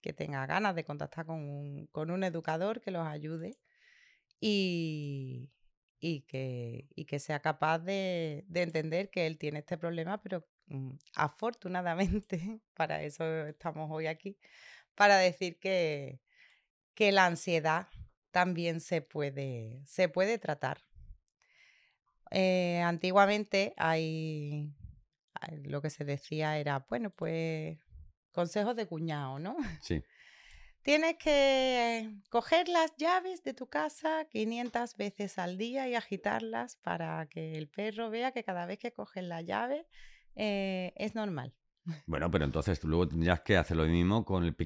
que 0.00 0.12
tenga 0.12 0.46
ganas 0.46 0.74
de 0.74 0.84
contactar 0.84 1.26
con 1.26 1.40
un, 1.40 1.86
con 1.88 2.10
un 2.10 2.24
educador 2.24 2.80
que 2.80 2.90
los 2.90 3.06
ayude 3.06 3.58
y, 4.40 5.52
y, 6.00 6.22
que, 6.22 6.88
y 6.96 7.04
que 7.04 7.20
sea 7.20 7.40
capaz 7.40 7.78
de, 7.80 8.44
de, 8.48 8.62
entender 8.62 9.10
que 9.10 9.26
él 9.26 9.38
tiene 9.38 9.60
este 9.60 9.78
problema, 9.78 10.20
pero 10.22 10.46
afortunadamente, 11.14 12.60
para 12.74 13.02
eso 13.02 13.46
estamos 13.46 13.90
hoy 13.90 14.06
aquí, 14.06 14.38
para 14.94 15.16
decir 15.16 15.58
que, 15.58 16.20
que 16.94 17.12
la 17.12 17.26
ansiedad 17.26 17.88
también 18.30 18.80
se 18.80 19.00
puede, 19.00 19.82
se 19.86 20.08
puede 20.08 20.38
tratar. 20.38 20.84
Eh, 22.30 22.80
antiguamente 22.80 23.74
hay, 23.76 24.74
lo 25.62 25.80
que 25.80 25.90
se 25.90 26.04
decía 26.04 26.58
era, 26.58 26.84
bueno, 26.88 27.10
pues 27.10 27.78
consejos 28.32 28.74
de 28.74 28.86
cuñado, 28.86 29.38
¿no? 29.38 29.56
Sí. 29.82 30.02
Tienes 30.82 31.16
que 31.16 32.12
coger 32.28 32.68
las 32.68 32.94
llaves 32.98 33.42
de 33.42 33.54
tu 33.54 33.68
casa 33.68 34.26
500 34.30 34.96
veces 34.96 35.38
al 35.38 35.56
día 35.56 35.88
y 35.88 35.94
agitarlas 35.94 36.76
para 36.76 37.26
que 37.30 37.56
el 37.56 37.68
perro 37.68 38.10
vea 38.10 38.32
que 38.32 38.44
cada 38.44 38.66
vez 38.66 38.78
que 38.78 38.92
coges 38.92 39.24
la 39.24 39.40
llave 39.40 39.86
eh, 40.36 40.92
es 40.96 41.14
normal. 41.14 41.54
Bueno, 42.06 42.30
pero 42.30 42.44
entonces 42.44 42.80
tú 42.80 42.88
luego 42.88 43.08
tendrías 43.08 43.40
que 43.40 43.56
hacer 43.56 43.76
lo 43.76 43.84
mismo 43.84 44.24
con 44.24 44.44
el, 44.44 44.56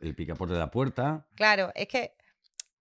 el 0.00 0.14
picaporte 0.14 0.54
de 0.54 0.58
la 0.58 0.70
puerta. 0.70 1.26
Claro, 1.36 1.70
es 1.74 1.86
que 1.86 2.16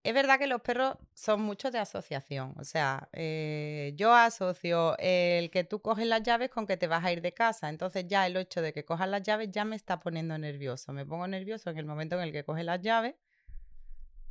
es 0.07 0.13
verdad 0.13 0.39
que 0.39 0.47
los 0.47 0.61
perros 0.61 0.95
son 1.13 1.41
muchos 1.41 1.71
de 1.73 1.79
asociación. 1.79 2.53
O 2.57 2.63
sea, 2.63 3.09
eh, 3.11 3.93
yo 3.95 4.15
asocio 4.15 4.95
el 4.99 5.51
que 5.51 5.63
tú 5.65 5.81
coges 5.81 6.07
las 6.07 6.23
llaves 6.23 6.49
con 6.49 6.65
que 6.65 6.77
te 6.77 6.87
vas 6.87 7.03
a 7.03 7.11
ir 7.11 7.21
de 7.21 7.33
casa. 7.33 7.67
Entonces 7.69 8.05
ya 8.07 8.25
el 8.25 8.37
hecho 8.37 8.61
de 8.61 8.71
que 8.71 8.85
cojas 8.85 9.09
las 9.09 9.21
llaves 9.23 9.49
ya 9.51 9.65
me 9.65 9.75
está 9.75 9.99
poniendo 9.99 10.37
nervioso. 10.37 10.93
Me 10.93 11.05
pongo 11.05 11.27
nervioso 11.27 11.69
en 11.69 11.77
el 11.77 11.85
momento 11.85 12.15
en 12.15 12.21
el 12.21 12.31
que 12.31 12.45
coges 12.45 12.63
las 12.63 12.81
llaves 12.81 13.15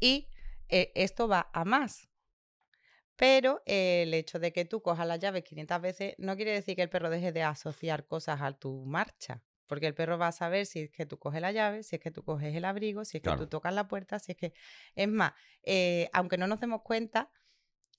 y 0.00 0.28
eh, 0.68 0.92
esto 0.94 1.28
va 1.28 1.50
a 1.52 1.64
más. 1.64 2.08
Pero 3.16 3.62
el 3.64 4.12
hecho 4.14 4.38
de 4.38 4.52
que 4.52 4.64
tú 4.64 4.82
cojas 4.82 5.06
la 5.06 5.16
llave 5.16 5.42
500 5.42 5.80
veces 5.80 6.14
no 6.18 6.36
quiere 6.36 6.52
decir 6.52 6.76
que 6.76 6.82
el 6.82 6.90
perro 6.90 7.10
deje 7.10 7.32
de 7.32 7.42
asociar 7.42 8.06
cosas 8.06 8.40
a 8.42 8.52
tu 8.52 8.84
marcha. 8.84 9.42
Porque 9.66 9.86
el 9.86 9.94
perro 9.94 10.16
va 10.16 10.28
a 10.28 10.32
saber 10.32 10.64
si 10.66 10.80
es 10.80 10.90
que 10.90 11.06
tú 11.06 11.18
coges 11.18 11.40
la 11.40 11.50
llave, 11.50 11.82
si 11.82 11.96
es 11.96 12.02
que 12.02 12.10
tú 12.12 12.22
coges 12.22 12.54
el 12.54 12.64
abrigo, 12.64 13.04
si 13.04 13.16
es 13.16 13.22
que 13.22 13.36
tú 13.36 13.48
tocas 13.48 13.74
la 13.74 13.88
puerta, 13.88 14.18
si 14.18 14.32
es 14.32 14.38
que... 14.38 14.52
Es 14.94 15.08
más, 15.08 15.32
eh, 15.64 16.08
aunque 16.12 16.38
no 16.38 16.46
nos 16.46 16.60
demos 16.60 16.82
cuenta, 16.82 17.30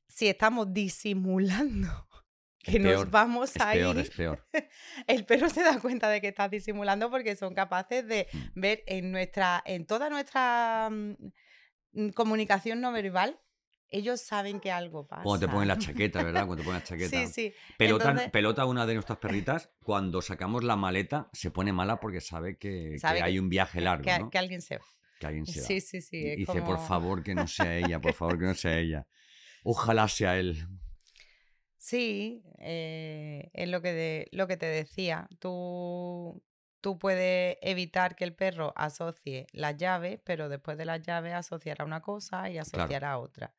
si 0.08 0.30
estamos 0.30 0.72
disimulando 0.74 2.08
que 2.60 2.80
nos 2.80 3.10
vamos 3.12 3.52
a 3.60 3.76
ir, 3.76 3.98
es 3.98 4.10
peor. 4.12 4.48
el 5.08 5.26
perro 5.26 5.50
se 5.50 5.64
da 5.64 5.80
cuenta 5.80 6.10
de 6.10 6.22
que 6.22 6.30
estás 6.30 6.50
disimulando 6.50 7.10
porque 7.10 7.36
son 7.36 7.54
capaces 7.54 8.08
de 8.08 8.28
Mm. 8.32 8.60
ver 8.60 8.84
en 8.88 9.12
nuestra, 9.12 9.62
en 9.66 9.86
toda 9.86 10.10
nuestra 10.10 10.90
mm, 10.90 12.10
comunicación 12.10 12.82
no 12.82 12.92
verbal, 12.92 13.40
ellos 13.90 14.22
saben 14.22 14.60
que 14.60 14.72
algo 14.72 15.08
pasa. 15.08 15.24
Cuando 15.24 15.46
te 15.48 15.52
ponen 15.52 15.68
la 15.68 15.78
chaqueta, 15.78 16.24
¿verdad? 16.24 16.46
Cuando 16.46 16.58
te 16.58 16.64
ponen 16.66 16.80
la 16.82 16.84
chaqueta. 16.88 17.10
Sí, 17.10 17.28
sí. 17.28 17.54
Pelota, 17.78 18.10
Entonces- 18.10 18.32
pelota, 18.32 18.66
una 18.66 18.86
de 18.86 18.94
nuestras 18.96 19.18
perritas, 19.20 19.70
cuando 19.84 20.22
sacamos 20.22 20.64
la 20.64 20.76
maleta, 20.76 21.30
se 21.34 21.52
pone 21.52 21.72
mala 21.74 22.00
porque 22.00 22.22
sabe 22.22 22.58
que, 22.58 22.92
que 22.94 23.00
Sabe 23.00 23.20
que- 23.20 23.24
hay 23.24 23.40
un 23.40 23.50
viaje 23.50 23.80
largo, 23.82 24.04
que, 24.04 24.20
¿no? 24.20 24.30
que 24.30 24.38
alguien 24.38 24.62
se 24.62 24.78
va. 24.78 24.86
Que 25.20 25.28
alguien 25.28 25.46
se 25.46 25.62
va. 25.62 25.66
Sí, 25.68 25.82
sí, 25.82 26.02
sí. 26.02 26.18
Y 26.18 26.36
dice, 26.38 26.62
por 26.62 26.80
favor, 26.80 27.24
que 27.24 27.34
no 27.34 27.48
sea 27.48 27.76
ella, 27.78 28.00
por 28.02 28.14
favor, 28.14 28.38
que 28.38 28.46
no 28.46 28.54
sea 28.54 28.78
ella. 28.78 29.08
Ojalá 29.64 30.08
sea 30.08 30.38
él. 30.38 30.68
Sí, 31.78 32.44
eh, 32.60 33.50
es 33.54 33.70
lo 33.70 33.82
que, 33.82 33.94
de- 33.94 34.28
lo 34.32 34.48
que 34.48 34.58
te 34.58 34.66
decía. 34.66 35.28
Tú, 35.40 36.44
tú 36.82 36.98
puedes 37.00 37.58
evitar 37.62 38.16
que 38.16 38.24
el 38.26 38.36
perro 38.36 38.74
asocie 38.76 39.48
las 39.54 39.78
llaves, 39.78 40.20
pero 40.26 40.50
después 40.50 40.78
de 40.78 40.86
las 40.86 41.02
llaves 41.02 41.34
asociará 41.34 41.86
una 41.86 42.02
cosa 42.02 42.50
y 42.50 42.58
asociará 42.58 43.18
otra. 43.20 43.54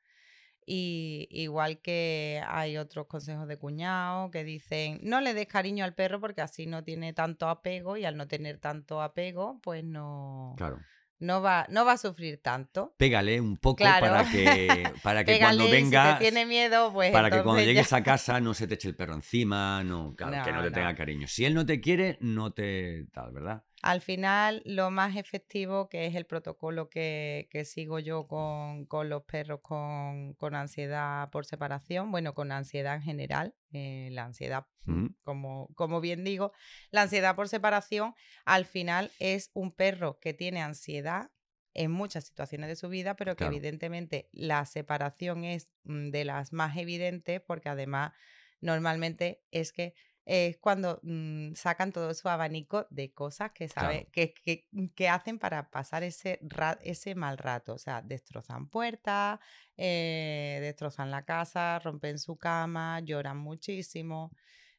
Y 0.70 1.28
igual 1.30 1.80
que 1.80 2.42
hay 2.46 2.76
otros 2.76 3.06
consejos 3.06 3.48
de 3.48 3.56
cuñado 3.56 4.30
que 4.30 4.44
dicen, 4.44 5.00
no 5.02 5.22
le 5.22 5.32
des 5.32 5.46
cariño 5.46 5.82
al 5.82 5.94
perro 5.94 6.20
porque 6.20 6.42
así 6.42 6.66
no 6.66 6.84
tiene 6.84 7.14
tanto 7.14 7.48
apego 7.48 7.96
y 7.96 8.04
al 8.04 8.18
no 8.18 8.28
tener 8.28 8.58
tanto 8.58 9.00
apego, 9.00 9.58
pues 9.62 9.82
no, 9.82 10.54
Claro. 10.58 10.78
no, 11.20 11.40
va, 11.40 11.64
no 11.70 11.86
va 11.86 11.92
a 11.92 11.96
sufrir 11.96 12.42
tanto. 12.42 12.94
Pégale 12.98 13.40
un 13.40 13.56
poco 13.56 13.76
Claro. 13.76 14.06
para 14.06 14.30
que, 14.30 14.92
para 15.02 15.24
que 15.24 15.32
Pégale, 15.32 15.56
cuando 15.56 15.64
si 15.86 15.90
te 15.90 16.14
tiene 16.18 16.44
miedo, 16.44 16.92
pues 16.92 17.12
para 17.12 17.30
que 17.30 17.42
cuando 17.42 17.60
ya- 17.62 17.66
llegues 17.68 17.92
a 17.94 18.02
casa 18.02 18.38
no 18.38 18.52
se 18.52 18.66
te 18.66 18.74
eche 18.74 18.88
el 18.88 18.94
perro 18.94 19.14
encima, 19.14 19.82
no, 19.84 20.14
claro, 20.14 20.44
que 20.44 20.52
no 20.52 20.58
No, 20.58 20.64
te 20.64 20.70
tenga 20.70 20.94
cariño. 20.94 21.26
Si 21.28 21.46
él 21.46 21.54
no 21.54 21.64
te 21.64 21.80
quiere, 21.80 22.18
no 22.20 22.52
te 22.52 23.06
tal, 23.12 23.32
¿verdad? 23.32 23.62
Al 23.82 24.00
final, 24.00 24.62
lo 24.64 24.90
más 24.90 25.16
efectivo, 25.16 25.88
que 25.88 26.06
es 26.06 26.14
el 26.16 26.26
protocolo 26.26 26.90
que, 26.90 27.48
que 27.50 27.64
sigo 27.64 28.00
yo 28.00 28.26
con, 28.26 28.86
con 28.86 29.08
los 29.08 29.22
perros 29.22 29.60
con, 29.62 30.34
con 30.34 30.54
ansiedad 30.56 31.30
por 31.30 31.46
separación, 31.46 32.10
bueno, 32.10 32.34
con 32.34 32.50
ansiedad 32.50 32.96
en 32.96 33.02
general, 33.02 33.54
eh, 33.72 34.08
la 34.10 34.24
ansiedad, 34.24 34.66
Ujú. 34.86 35.14
como, 35.22 35.68
como 35.74 36.00
bien 36.00 36.24
digo, 36.24 36.52
la 36.90 37.02
ansiedad 37.02 37.36
por 37.36 37.48
separación, 37.48 38.14
al 38.44 38.64
final 38.64 39.12
es 39.20 39.50
un 39.54 39.70
perro 39.72 40.18
que 40.18 40.34
tiene 40.34 40.60
ansiedad 40.60 41.30
en 41.74 41.92
muchas 41.92 42.24
situaciones 42.24 42.68
de 42.68 42.76
su 42.76 42.88
vida, 42.88 43.14
pero 43.14 43.34
que 43.34 43.44
Claro. 43.44 43.54
evidentemente 43.54 44.28
la 44.32 44.66
separación 44.66 45.44
es 45.44 45.68
mm, 45.84 46.10
de 46.10 46.24
las 46.24 46.52
más 46.52 46.76
evidentes 46.76 47.40
porque 47.40 47.68
además 47.68 48.12
normalmente 48.60 49.44
es 49.52 49.72
que 49.72 49.94
es 50.30 50.58
cuando 50.58 51.00
mm, 51.02 51.54
sacan 51.54 51.90
todo 51.90 52.12
su 52.12 52.28
abanico 52.28 52.86
de 52.90 53.12
cosas 53.14 53.50
que, 53.52 53.66
sabe, 53.66 54.08
que, 54.12 54.34
que, 54.34 54.68
que 54.94 55.08
hacen 55.08 55.38
para 55.38 55.70
pasar 55.70 56.02
ese, 56.02 56.38
ra- 56.42 56.78
ese 56.82 57.14
mal 57.14 57.38
rato. 57.38 57.72
O 57.72 57.78
sea, 57.78 58.02
destrozan 58.02 58.68
puertas, 58.68 59.40
eh, 59.78 60.58
destrozan 60.60 61.10
la 61.10 61.24
casa, 61.24 61.78
rompen 61.78 62.18
su 62.18 62.36
cama, 62.36 63.00
lloran 63.00 63.38
muchísimo. 63.38 64.30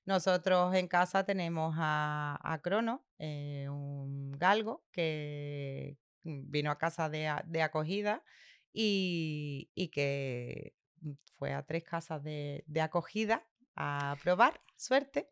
Nosotros 0.06 0.76
en 0.76 0.88
casa 0.88 1.24
tenemos 1.26 1.76
a, 1.80 2.38
a 2.44 2.60
Crono, 2.62 3.08
eh, 3.18 3.68
un 3.70 4.32
galgo 4.34 4.86
que 4.92 5.98
mm, 6.24 6.52
vino 6.52 6.70
a 6.70 6.78
casa 6.78 7.10
de, 7.10 7.34
de 7.48 7.62
acogida 7.64 8.24
y, 8.72 9.72
y 9.74 9.90
que 9.90 10.76
mm, 11.02 11.12
fue 11.38 11.54
a 11.54 11.64
tres 11.64 11.84
casas 11.84 12.22
de, 12.24 12.64
de 12.68 12.82
acogida 12.82 13.48
a 13.76 14.18
probar 14.24 14.62
suerte. 14.76 15.30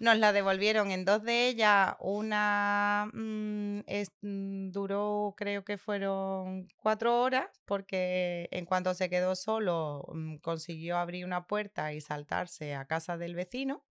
Nos 0.00 0.16
la 0.18 0.32
devolvieron 0.32 0.90
en 0.90 1.04
dos 1.04 1.22
de 1.22 1.48
ellas. 1.48 1.94
Una 2.00 3.10
mm, 3.12 3.80
es- 3.86 4.12
mm, 4.22 4.70
duró, 4.70 5.34
creo 5.36 5.64
que 5.64 5.78
fueron 5.78 6.68
cuatro 6.78 7.20
horas, 7.22 7.46
porque 7.66 8.48
en 8.52 8.64
cuanto 8.66 8.94
se 8.94 9.10
quedó 9.10 9.34
solo, 9.36 10.04
mm, 10.14 10.36
consiguió 10.38 10.96
abrir 10.98 11.24
una 11.26 11.46
puerta 11.46 11.92
y 11.92 12.00
saltarse 12.00 12.74
a 12.74 12.86
casa 12.86 13.16
del 13.18 13.34
vecino 13.34 13.84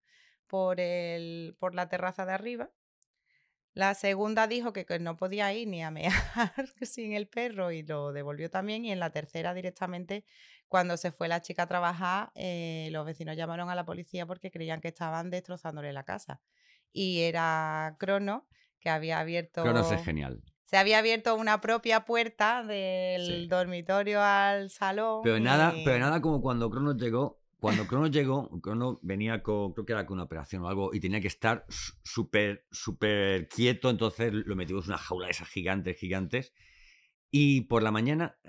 por, 0.48 0.80
el, 0.80 1.56
por 1.60 1.76
la 1.76 1.88
terraza 1.90 2.26
de 2.26 2.34
arriba. 2.34 2.72
La 3.74 3.94
segunda 3.96 4.48
dijo 4.48 4.74
que, 4.74 4.86
que 4.86 5.00
no 5.00 5.16
podía 5.18 5.54
ir 5.54 5.68
ni 5.68 5.82
a 5.84 5.92
mear 5.92 6.12
sin 6.82 7.14
el 7.14 7.28
perro 7.28 7.72
y 7.72 7.84
lo 7.84 8.12
devolvió 8.12 8.50
también. 8.50 8.84
Y 8.86 8.92
en 8.92 9.00
la 9.00 9.12
tercera 9.12 9.54
directamente, 9.54 10.26
cuando 10.72 10.96
se 10.96 11.12
fue 11.12 11.28
la 11.28 11.42
chica 11.42 11.64
a 11.64 11.68
trabajar, 11.68 12.32
eh, 12.34 12.88
los 12.94 13.06
vecinos 13.06 13.36
llamaron 13.36 13.70
a 13.70 13.76
la 13.76 13.84
policía 13.84 14.26
porque 14.26 14.52
creían 14.52 14.80
que 14.80 14.88
estaban 14.88 15.30
destrozándole 15.30 15.92
la 15.92 16.06
casa. 16.06 16.40
Y 16.94 17.24
era 17.24 17.98
Crono 18.00 18.48
que 18.80 18.90
había 18.90 19.20
abierto... 19.20 19.64
Cronos 19.64 19.92
es 19.92 20.02
genial. 20.02 20.42
Se 20.64 20.78
había 20.78 21.00
abierto 21.00 21.36
una 21.36 21.60
propia 21.60 22.06
puerta 22.06 22.64
del 22.64 23.26
Sí. 23.26 23.48
dormitorio 23.48 24.22
al 24.22 24.70
salón. 24.70 25.20
Pero 25.24 25.42
nada, 25.42 25.74
y- 25.76 25.84
pero 25.84 26.00
nada 26.00 26.22
como 26.22 26.42
cuando 26.42 26.70
Cronos 26.70 26.96
llegó. 26.96 27.42
Cuando 27.60 27.86
Cronos 27.86 28.10
llegó, 28.12 28.50
Cronos 28.62 28.98
venía 29.02 29.44
con, 29.44 29.74
creo 29.74 29.86
que 29.86 29.92
era 29.92 30.06
con 30.06 30.16
una 30.16 30.24
operación 30.24 30.64
o 30.64 30.70
algo, 30.70 30.94
y 30.94 31.02
tenía 31.02 31.20
que 31.20 31.28
estar 31.28 31.66
súper, 31.68 32.66
súper 32.72 33.50
quieto, 33.50 33.90
entonces 33.90 34.32
lo 34.34 34.56
metimos 34.56 34.86
en 34.86 34.92
una 34.92 34.98
jaula 34.98 35.26
de 35.26 35.32
esas 35.32 35.50
gigantes, 35.50 35.98
gigantes. 35.98 36.54
Y 37.30 37.62
por 37.66 37.84
la 37.84 37.92
mañana, 37.92 38.40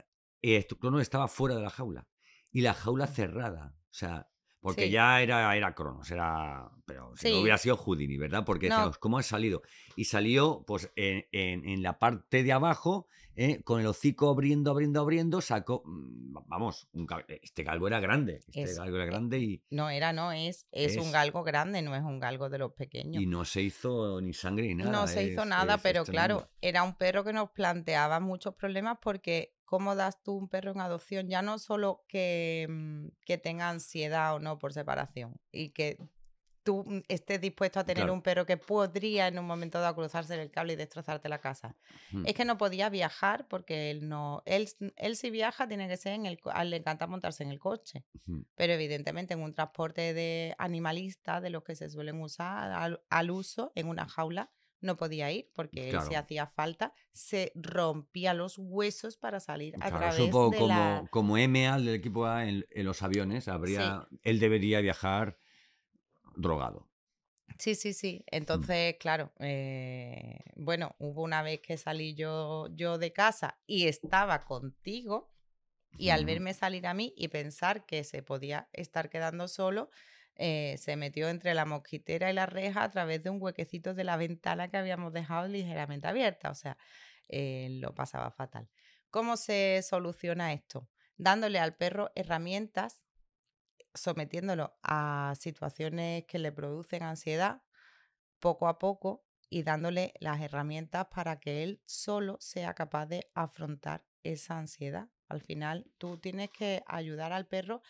eh, 0.40 0.64
Cronos 0.80 1.02
estaba 1.02 1.26
fuera 1.28 1.56
de 1.56 1.62
la 1.62 1.70
jaula. 1.70 2.06
Y 2.52 2.60
la 2.60 2.74
jaula 2.74 3.06
cerrada. 3.06 3.74
O 3.90 3.94
sea, 3.94 4.28
porque 4.60 4.84
Sí. 4.86 4.90
ya 4.90 5.20
era, 5.22 5.56
era 5.56 5.74
Cronos, 5.74 6.10
era. 6.10 6.70
Pero 6.86 7.12
si 7.16 7.30
no 7.32 7.40
hubiera 7.40 7.58
sido 7.58 7.76
Houdini, 7.76 8.16
¿verdad? 8.18 8.44
Porque 8.44 8.68
No. 8.68 8.76
decíamos, 8.76 8.98
¿cómo 8.98 9.18
ha 9.18 9.22
salido? 9.22 9.62
Y 9.96 10.04
salió, 10.04 10.64
pues, 10.66 10.90
en, 10.96 11.26
en- 11.32 11.66
en 11.68 11.82
la 11.82 11.98
parte 11.98 12.42
de 12.44 12.52
abajo, 12.52 13.06
eh, 13.34 13.62
con 13.64 13.80
el 13.80 13.86
hocico 13.86 14.28
abriendo, 14.28 14.70
abriendo, 14.70 15.00
abriendo, 15.00 15.40
sacó. 15.40 15.82
mm, 15.86 16.32
Vamos, 16.46 16.86
un 16.92 17.06
gal- 17.06 17.24
este 17.42 17.62
galgo 17.62 17.86
era 17.86 17.98
grande. 17.98 18.40
Este 18.48 18.62
Es- 18.64 18.76
galgo 18.78 18.96
era 18.96 19.06
grande 19.06 19.38
y, 19.38 19.64
No 19.70 19.88
era, 19.88 20.12
no 20.12 20.32
es. 20.32 20.66
Es, 20.70 20.96
Es- 20.96 21.02
un 21.02 21.10
galgo 21.10 21.42
grande, 21.42 21.80
no 21.80 21.96
es 21.96 22.02
un 22.02 22.20
galgo 22.20 22.50
de 22.50 22.58
los 22.58 22.72
pequeños. 22.72 23.22
y 23.22 23.26
no 23.26 23.46
se 23.46 23.62
hizo 23.62 24.20
ni 24.20 24.34
sangre 24.34 24.66
ni 24.68 24.74
nada. 24.74 24.90
No 24.92 25.06
se 25.06 25.24
hizo 25.24 25.46
nada, 25.46 25.78
pero 25.78 26.04
claro, 26.04 26.50
era 26.60 26.82
un 26.82 26.94
perro 26.94 27.24
que 27.24 27.32
nos 27.32 27.50
planteaba 27.52 28.20
muchos 28.20 28.54
problemas 28.54 28.98
porque 29.00 29.54
¿cómo 29.72 29.94
das 29.96 30.22
tú 30.22 30.32
un 30.36 30.48
perro 30.48 30.72
en 30.72 30.80
adopción? 30.82 31.28
Ya 31.28 31.40
no 31.40 31.58
solo 31.58 32.04
que, 32.06 32.66
mm, 32.68 33.06
que 33.24 33.38
tenga 33.38 33.70
ansiedad 33.70 34.34
o 34.34 34.38
no 34.38 34.58
por 34.58 34.74
separación 34.74 35.40
y 35.50 35.70
que 35.70 35.96
tú 36.62 36.84
mm, 36.86 37.00
estés 37.08 37.40
dispuesto 37.40 37.80
a 37.80 37.84
tener 37.84 38.02
Claro. 38.04 38.12
un 38.12 38.20
perro 38.22 38.44
que 38.44 38.58
podría 38.58 39.28
en 39.28 39.38
un 39.38 39.46
momento 39.46 39.80
dado 39.80 39.94
cruzarse 39.94 40.34
el 40.40 40.50
cable 40.50 40.74
y 40.74 40.76
destrozarte 40.76 41.28
la 41.30 41.38
casa. 41.40 41.74
Mm. 42.12 42.26
Es 42.26 42.34
que 42.34 42.44
no 42.44 42.58
podía 42.58 42.90
viajar 42.90 43.48
porque 43.48 43.90
él 43.90 44.08
no, 44.10 44.42
él, 44.44 44.68
él 44.96 45.16
si 45.16 45.30
viaja 45.30 45.66
tiene 45.66 45.88
que 45.88 45.96
ser 45.96 46.12
en 46.12 46.26
el, 46.26 46.38
co- 46.38 46.50
a 46.52 46.60
él 46.62 46.68
le 46.70 46.76
encanta 46.76 47.06
montarse 47.06 47.42
en 47.42 47.50
el 47.50 47.58
coche. 47.58 48.04
Pero 48.54 48.74
evidentemente 48.74 49.32
en 49.34 49.40
un 49.40 49.54
transporte 49.54 50.12
de 50.12 50.54
animalista, 50.58 51.40
de 51.40 51.48
los 51.50 51.64
que 51.64 51.74
se 51.76 51.88
suelen 51.88 52.20
usar 52.20 52.70
al, 52.72 53.02
al 53.08 53.30
uso 53.30 53.72
en 53.74 53.88
una 53.88 54.06
jaula, 54.06 54.50
no 54.82 54.96
podía 54.96 55.30
ir 55.32 55.50
porque 55.54 55.90
Claro. 55.90 56.16
hacía 56.16 56.46
falta 56.46 56.92
se 57.12 57.52
rompía 57.54 58.34
los 58.34 58.58
huesos 58.58 59.16
para 59.16 59.40
salir 59.40 59.74
a 59.80 59.90
Claro, 59.90 59.98
través 59.98 60.34
de 60.50 60.60
como, 60.60 60.68
la... 60.68 61.08
como 61.10 61.36
MA 61.38 61.78
del 61.78 61.94
equipo 61.94 62.26
A 62.26 62.46
en, 62.48 62.66
en 62.70 62.84
los 62.84 63.02
aviones, 63.02 63.48
habría, 63.48 64.06
él 64.22 64.38
debería 64.38 64.80
viajar 64.80 65.38
drogado. 66.36 66.86
Sí, 67.58 67.74
sí, 67.74 67.92
sí. 67.92 68.24
Entonces, 68.26 68.96
claro, 68.98 69.32
eh, 69.38 70.38
bueno, 70.56 70.96
hubo 70.98 71.22
una 71.22 71.42
vez 71.42 71.60
que 71.60 71.76
salí 71.76 72.14
yo, 72.14 72.68
yo 72.74 72.98
de 72.98 73.12
casa 73.12 73.58
y 73.66 73.86
estaba 73.86 74.44
contigo 74.44 75.30
y 75.98 76.10
al 76.10 76.24
verme 76.24 76.54
salir 76.54 76.86
a 76.86 76.94
mí 76.94 77.14
y 77.16 77.28
pensar 77.28 77.86
que 77.86 78.04
se 78.04 78.22
podía 78.22 78.68
estar 78.72 79.10
quedando 79.10 79.48
solo, 79.48 79.90
eh, 80.36 80.76
se 80.78 80.96
metió 80.96 81.28
entre 81.28 81.54
la 81.54 81.64
mosquitera 81.64 82.30
y 82.30 82.34
la 82.34 82.46
reja 82.46 82.84
a 82.84 82.90
través 82.90 83.22
de 83.22 83.30
un 83.30 83.40
huequecito 83.40 83.94
de 83.94 84.04
la 84.04 84.16
ventana 84.16 84.68
que 84.68 84.76
habíamos 84.76 85.12
dejado 85.12 85.48
ligeramente 85.48 86.08
abierta. 86.08 86.50
O 86.50 86.54
sea, 86.54 86.76
eh, 87.28 87.68
lo 87.80 87.94
pasaba 87.94 88.30
fatal. 88.30 88.68
¿Cómo 89.10 89.36
se 89.36 89.82
soluciona 89.82 90.52
esto? 90.52 90.88
Dándole 91.16 91.58
al 91.58 91.76
perro 91.76 92.10
herramientas, 92.14 93.04
sometiéndolo 93.94 94.78
a 94.82 95.34
situaciones 95.38 96.24
que 96.24 96.38
le 96.38 96.52
producen 96.52 97.02
ansiedad 97.02 97.62
poco 98.40 98.68
a 98.68 98.78
poco 98.78 99.24
y 99.50 99.62
dándole 99.64 100.14
las 100.18 100.40
herramientas 100.40 101.08
para 101.14 101.38
que 101.38 101.62
él 101.62 101.82
solo 101.84 102.38
sea 102.40 102.74
capaz 102.74 103.06
de 103.06 103.30
afrontar 103.34 104.04
esa 104.22 104.58
ansiedad. 104.58 105.08
Al 105.28 105.42
final, 105.42 105.90
tú 105.98 106.16
tienes 106.16 106.50
que 106.50 106.82
ayudar 106.86 107.32
al 107.32 107.46
perro 107.46 107.82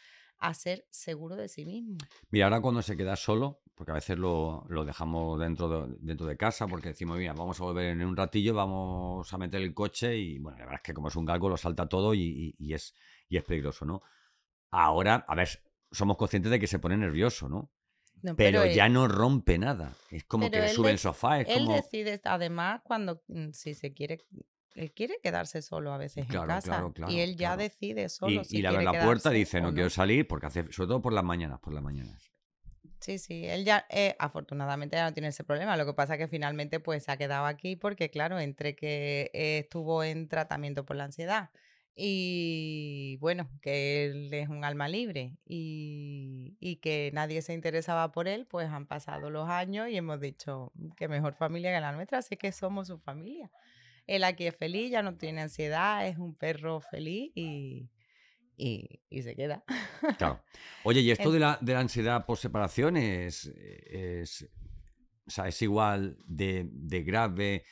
a 0.42 0.54
ser 0.54 0.86
seguro 0.90 1.36
de 1.36 1.48
sí 1.48 1.64
mismo. 1.64 1.96
Mira, 2.30 2.46
ahora 2.46 2.60
cuando 2.60 2.82
se 2.82 2.96
queda 2.96 3.14
solo, 3.16 3.60
porque 3.74 3.92
a 3.92 3.94
veces 3.94 4.18
lo, 4.18 4.64
lo 4.68 4.84
dejamos 4.84 5.38
dentro 5.38 5.68
de, 5.68 5.96
dentro 6.00 6.26
de 6.26 6.36
casa, 6.36 6.66
porque 6.66 6.88
decimos, 6.88 7.18
mira, 7.18 7.32
vamos 7.32 7.60
a 7.60 7.64
volver 7.64 7.86
en 7.86 8.04
un 8.04 8.16
ratillo, 8.16 8.54
vamos 8.54 9.32
a 9.32 9.38
meter 9.38 9.62
el 9.62 9.72
coche 9.74 10.16
y, 10.16 10.38
bueno, 10.38 10.58
la 10.58 10.64
verdad 10.64 10.80
es 10.82 10.86
que 10.86 10.94
como 10.94 11.08
es 11.08 11.16
un 11.16 11.24
galgo 11.24 11.48
lo 11.48 11.56
salta 11.56 11.88
todo 11.88 12.12
y, 12.14 12.20
y- 12.22 12.54
y 12.58 12.74
es, 12.74 12.94
y 13.28 13.36
es 13.36 13.44
peligroso, 13.44 13.84
¿no? 13.84 14.02
Ahora, 14.70 15.24
a 15.28 15.34
ver, 15.34 15.48
somos 15.90 16.16
conscientes 16.16 16.50
de 16.50 16.58
que 16.58 16.66
se 16.66 16.78
pone 16.78 16.96
nervioso, 16.96 17.48
¿no? 17.48 17.70
No, 18.22 18.34
Pero, 18.36 18.64
él- 18.64 18.72
ya 18.74 18.88
no 18.88 19.08
rompe 19.08 19.58
nada. 19.58 19.92
Es 20.10 20.24
como 20.24 20.50
que 20.50 20.68
sube 20.68 20.90
el 20.90 20.98
sofá, 20.98 21.40
es 21.40 21.48
Él 21.48 21.64
como... 21.64 21.76
decide, 21.76 22.20
además, 22.24 22.80
cuando 22.84 23.22
mm, 23.28 23.50
si 23.52 23.74
se 23.74 23.92
quiere, 23.92 24.18
él 24.74 24.92
quiere 24.92 25.18
quedarse 25.22 25.62
solo 25.62 25.92
a 25.92 25.98
veces 25.98 26.26
Claro, 26.26 26.44
en 26.52 26.60
casa 26.60 26.60
claro, 26.60 26.92
claro, 26.92 27.12
y 27.12 27.20
él 27.20 27.36
ya 27.36 27.56
decide 27.56 28.04
Y, 28.04 28.08
solo. 28.08 28.44
si 28.44 28.58
y 28.58 28.62
le 28.62 28.68
abre 28.68 28.78
quiere 28.78 28.84
la 28.84 29.04
puerta 29.04 29.30
dice, 29.30 29.60
no 29.60 29.72
quiero 29.74 29.90
salir, 29.90 30.26
porque 30.26 30.46
hace, 30.46 30.72
sobre 30.72 30.88
todo 30.88 31.02
por 31.02 31.12
las 31.12 31.24
mañanas, 31.24 31.60
por 31.60 31.72
las 31.74 31.82
mañanas. 31.82 32.32
Sí, 33.00 33.18
sí, 33.18 33.44
él 33.46 33.64
ya, 33.64 33.84
eh, 33.90 34.14
afortunadamente 34.20 34.96
ya 34.96 35.04
no 35.06 35.12
tiene 35.12 35.28
ese 35.28 35.42
problema. 35.42 35.76
Lo 35.76 35.84
que 35.86 35.92
pasa 35.94 36.14
es 36.14 36.18
que 36.20 36.28
finalmente 36.28 36.78
pues 36.78 37.02
se 37.04 37.10
ha 37.10 37.16
quedado 37.16 37.46
aquí 37.46 37.74
porque, 37.74 38.10
claro, 38.10 38.38
entre 38.38 38.76
que 38.76 39.30
eh, 39.34 39.58
estuvo 39.58 40.04
en 40.04 40.28
tratamiento 40.28 40.84
por 40.84 40.94
la 40.96 41.04
ansiedad 41.04 41.50
y, 41.96 43.16
bueno, 43.20 43.50
que 43.60 44.04
él 44.06 44.32
es 44.32 44.48
un 44.48 44.64
alma 44.64 44.88
libre 44.88 45.36
y, 45.44 46.56
y 46.60 46.76
que 46.76 47.10
nadie 47.12 47.42
se 47.42 47.54
interesaba 47.54 48.12
por 48.12 48.28
él, 48.28 48.46
pues 48.46 48.68
han 48.68 48.86
pasado 48.86 49.30
los 49.30 49.48
años 49.48 49.88
y 49.88 49.96
hemos 49.96 50.20
dicho 50.20 50.72
que 50.96 51.08
mejor 51.08 51.34
familia 51.34 51.74
que 51.74 51.80
la 51.80 51.92
nuestra, 51.92 52.18
así 52.18 52.36
que 52.36 52.52
somos 52.52 52.86
su 52.86 52.98
familia. 52.98 53.50
Él 54.06 54.24
aquí 54.24 54.46
es 54.46 54.56
feliz, 54.56 54.90
ya 54.90 55.02
no 55.02 55.16
tiene 55.16 55.42
ansiedad, 55.42 56.06
es 56.06 56.18
un 56.18 56.34
perro 56.34 56.80
feliz 56.80 57.32
y, 57.34 57.88
y, 58.56 59.00
y 59.08 59.22
se 59.22 59.34
queda. 59.34 59.64
Claro. 60.18 60.42
Oye, 60.84 61.00
¿y 61.00 61.10
esto 61.10 61.30
de 61.30 61.40
la, 61.40 61.58
de 61.60 61.72
la 61.74 61.80
ansiedad 61.80 62.26
por 62.26 62.38
separación 62.38 62.96
es, 62.96 63.46
es, 63.46 64.48
o 65.26 65.30
sea, 65.30 65.48
es 65.48 65.62
igual 65.62 66.16
de, 66.26 66.68
de 66.70 67.02
grave 67.02 67.64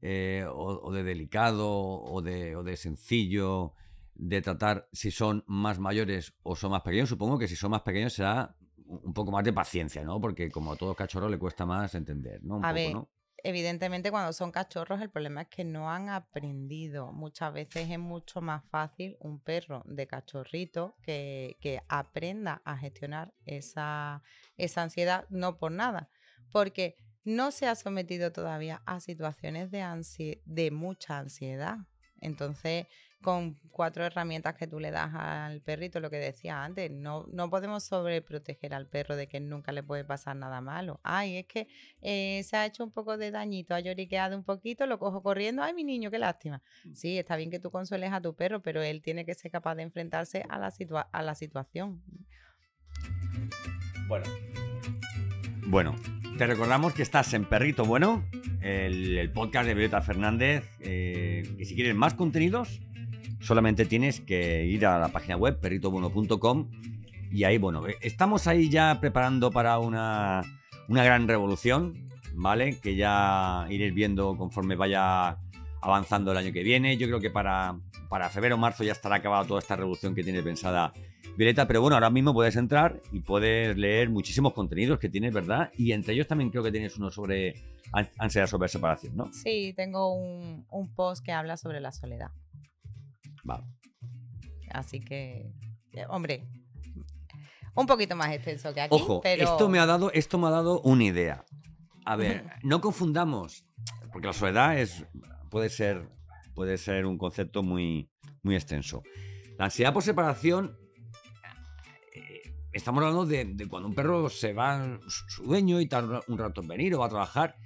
eh, 0.00 0.44
o, 0.48 0.80
o 0.82 0.92
de 0.92 1.02
delicado 1.02 1.68
o 1.70 2.22
de, 2.22 2.54
o 2.56 2.62
de 2.62 2.76
sencillo 2.76 3.72
de 4.14 4.42
tratar 4.42 4.88
si 4.92 5.10
son 5.10 5.44
más 5.46 5.78
mayores 5.78 6.34
o 6.42 6.56
son 6.56 6.72
más 6.72 6.82
pequeños? 6.82 7.08
Supongo 7.08 7.38
que 7.38 7.48
si 7.48 7.56
son 7.56 7.70
más 7.70 7.82
pequeños 7.82 8.12
será 8.12 8.54
un 8.60 8.68
un 9.04 9.12
poco 9.12 9.30
más 9.30 9.44
de 9.44 9.52
paciencia, 9.52 10.02
¿no? 10.02 10.20
Porque 10.20 10.50
como 10.50 10.72
a 10.72 10.76
todo 10.76 10.94
cachorro 10.94 11.28
le 11.28 11.38
cuesta 11.38 11.66
más 11.66 11.94
entender, 11.94 12.42
¿no? 12.42 12.56
Un 12.56 12.64
A 12.64 12.68
poco, 12.68 12.74
ver, 12.74 12.92
¿no? 12.94 13.10
Evidentemente, 13.44 14.10
cuando 14.10 14.32
son 14.32 14.50
cachorros, 14.50 15.00
el 15.00 15.10
problema 15.10 15.42
es 15.42 15.48
que 15.48 15.64
no 15.64 15.90
han 15.90 16.08
aprendido. 16.08 17.12
Muchas 17.12 17.52
veces 17.52 17.88
es 17.88 17.98
mucho 17.98 18.40
más 18.40 18.64
fácil 18.68 19.16
un 19.20 19.40
perro 19.40 19.82
de 19.86 20.06
cachorrito 20.08 20.96
que, 21.02 21.56
que 21.60 21.80
aprenda 21.88 22.62
a 22.64 22.76
gestionar 22.76 23.32
esa, 23.44 24.22
esa 24.56 24.82
ansiedad, 24.82 25.24
no 25.30 25.56
por 25.56 25.70
nada, 25.70 26.10
porque 26.50 26.96
no 27.24 27.50
se 27.50 27.66
ha 27.66 27.74
sometido 27.74 28.32
todavía 28.32 28.82
a 28.86 29.00
situaciones 29.00 29.70
de, 29.70 30.42
de 30.44 30.70
mucha 30.70 31.18
ansiedad. 31.18 31.76
Entonces, 32.20 32.86
con 33.20 33.54
cuatro 33.72 34.04
herramientas 34.04 34.54
que 34.54 34.68
tú 34.68 34.78
le 34.78 34.92
das 34.92 35.12
al 35.14 35.60
perrito, 35.60 35.98
lo 35.98 36.08
que 36.08 36.18
decía 36.18 36.62
antes, 36.62 36.88
no, 36.90 37.26
no 37.32 37.50
podemos 37.50 37.82
sobreproteger 37.82 38.74
al 38.74 38.86
perro 38.86 39.16
de 39.16 39.26
que 39.26 39.40
nunca 39.40 39.72
le 39.72 39.82
puede 39.82 40.04
pasar 40.04 40.36
nada 40.36 40.60
malo. 40.60 41.00
Ay, 41.02 41.38
es 41.38 41.46
que 41.46 41.66
eh, 42.00 42.42
se 42.44 42.56
ha 42.56 42.64
hecho 42.66 42.84
un 42.84 42.92
poco 42.92 43.16
de 43.16 43.30
dañito, 43.32 43.74
ha 43.74 43.80
lloriqueado 43.80 44.36
un 44.36 44.44
poquito, 44.44 44.86
lo 44.86 44.98
cojo 45.00 45.22
corriendo, 45.22 45.62
ay, 45.62 45.74
mi 45.74 45.82
niño, 45.82 46.10
qué 46.12 46.18
lástima. 46.18 46.62
Mm. 46.84 46.92
Sí, 46.94 47.18
está 47.18 47.34
bien 47.36 47.50
que 47.50 47.58
tú 47.58 47.70
consueles 47.72 48.12
a 48.12 48.20
tu 48.20 48.34
perro, 48.36 48.62
pero 48.62 48.82
él 48.82 49.02
tiene 49.02 49.24
que 49.24 49.34
ser 49.34 49.50
capaz 49.50 49.74
de 49.74 49.82
enfrentarse 49.82 50.44
a 50.48 50.58
la, 50.58 50.70
situa- 50.70 51.08
a 51.12 51.22
la 51.22 51.34
situación. 51.34 52.02
Bueno. 54.06 54.26
Bueno, 55.66 55.94
te 56.38 56.46
recordamos 56.46 56.92
que 56.92 57.02
estás 57.02 57.34
en 57.34 57.44
Perrito 57.44 57.84
Bueno, 57.84 58.24
el, 58.60 59.28
podcast 59.32 59.66
de 59.66 59.74
Violeta 59.74 60.00
Fernández. 60.00 60.64
eh, 60.78 61.42
y 61.58 61.64
si 61.64 61.74
quieres 61.74 61.96
más 61.96 62.14
contenidos, 62.14 62.80
solamente 63.40 63.86
tienes 63.86 64.20
que 64.20 64.64
ir 64.64 64.86
a 64.86 65.00
la 65.00 65.08
página 65.08 65.36
web 65.36 65.58
perritobueno.com 65.58 66.70
y 67.32 67.42
ahí, 67.42 67.58
bueno, 67.58 67.88
eh, 67.88 67.96
estamos 68.02 68.46
ahí 68.46 68.68
ya 68.68 69.00
preparando 69.00 69.50
para 69.50 69.80
una, 69.80 70.42
una 70.86 71.02
gran 71.02 71.26
revolución, 71.26 72.08
¿vale? 72.34 72.78
Que 72.78 72.94
ya 72.94 73.66
iréis 73.68 73.92
viendo 73.92 74.36
conforme 74.36 74.76
vaya 74.76 75.38
avanzando 75.80 76.32
el 76.32 76.38
año 76.38 76.52
que 76.52 76.62
viene. 76.62 76.96
Yo 76.96 77.06
creo 77.06 77.20
que 77.20 77.30
para, 77.30 77.78
para 78.08 78.28
febrero 78.28 78.54
o 78.56 78.58
marzo 78.58 78.84
ya 78.84 78.92
estará 78.92 79.16
acabada 79.16 79.44
toda 79.46 79.60
esta 79.60 79.76
revolución 79.76 80.14
que 80.14 80.22
tiene 80.24 80.42
pensada 80.42 80.92
Violeta, 81.36 81.68
pero 81.68 81.80
bueno, 81.80 81.94
ahora 81.94 82.10
mismo 82.10 82.34
puedes 82.34 82.56
entrar 82.56 83.00
y 83.12 83.20
puedes 83.20 83.76
leer 83.76 84.10
muchísimos 84.10 84.52
contenidos 84.54 84.98
que 84.98 85.08
tienes, 85.08 85.32
¿verdad? 85.32 85.70
Y 85.76 85.92
entre 85.92 86.14
ellos 86.14 86.26
también 86.26 86.50
creo 86.50 86.64
que 86.64 86.72
tienes 86.72 86.96
uno 86.96 87.12
sobre 87.12 87.54
an- 87.92 88.10
ansiedad 88.18 88.48
sobre 88.48 88.68
separación, 88.68 89.14
¿no? 89.16 89.32
Sí, 89.32 89.72
tengo 89.76 90.12
un, 90.14 90.66
un 90.68 90.94
post 90.96 91.24
que 91.24 91.30
habla 91.30 91.56
sobre 91.56 91.80
la 91.80 91.92
soledad. 91.92 92.30
Vale. 93.44 93.62
Así 94.72 94.98
que, 94.98 95.52
eh, 95.92 96.04
hombre, 96.08 96.42
un 97.74 97.86
poquito 97.86 98.16
más 98.16 98.32
extenso 98.32 98.74
que 98.74 98.80
aquí. 98.80 98.96
Ojo, 98.96 99.20
pero... 99.22 99.44
esto, 99.44 99.68
me 99.68 99.78
ha 99.78 99.86
dado, 99.86 100.10
esto 100.12 100.38
me 100.38 100.48
ha 100.48 100.50
dado 100.50 100.80
una 100.80 101.04
idea. 101.04 101.44
A 102.04 102.16
ver, 102.16 102.44
no 102.64 102.80
confundamos, 102.80 103.64
porque 104.12 104.26
la 104.26 104.32
soledad 104.32 104.76
es, 104.78 105.04
puede, 105.50 105.68
ser, 105.68 106.08
puede 106.54 106.78
ser 106.78 107.06
un 107.06 107.18
concepto 107.18 107.62
muy, 107.62 108.10
muy 108.42 108.54
extenso. 108.54 109.02
La 109.58 109.66
ansiedad 109.66 109.92
por 109.92 110.02
separación, 110.02 110.76
eh, 112.14 112.54
estamos 112.72 113.02
hablando 113.02 113.26
de, 113.26 113.44
de 113.44 113.68
cuando 113.68 113.88
un 113.88 113.94
perro 113.94 114.28
se 114.30 114.52
va 114.52 114.98
su 115.08 115.28
su 115.28 115.42
dueño 115.44 115.80
y 115.80 115.86
tarda 115.86 116.20
un 116.28 116.38
rato 116.38 116.60
en 116.60 116.68
venir 116.68 116.94
o 116.94 117.00
va 117.00 117.06
a 117.06 117.10
trabajar, 117.10 117.56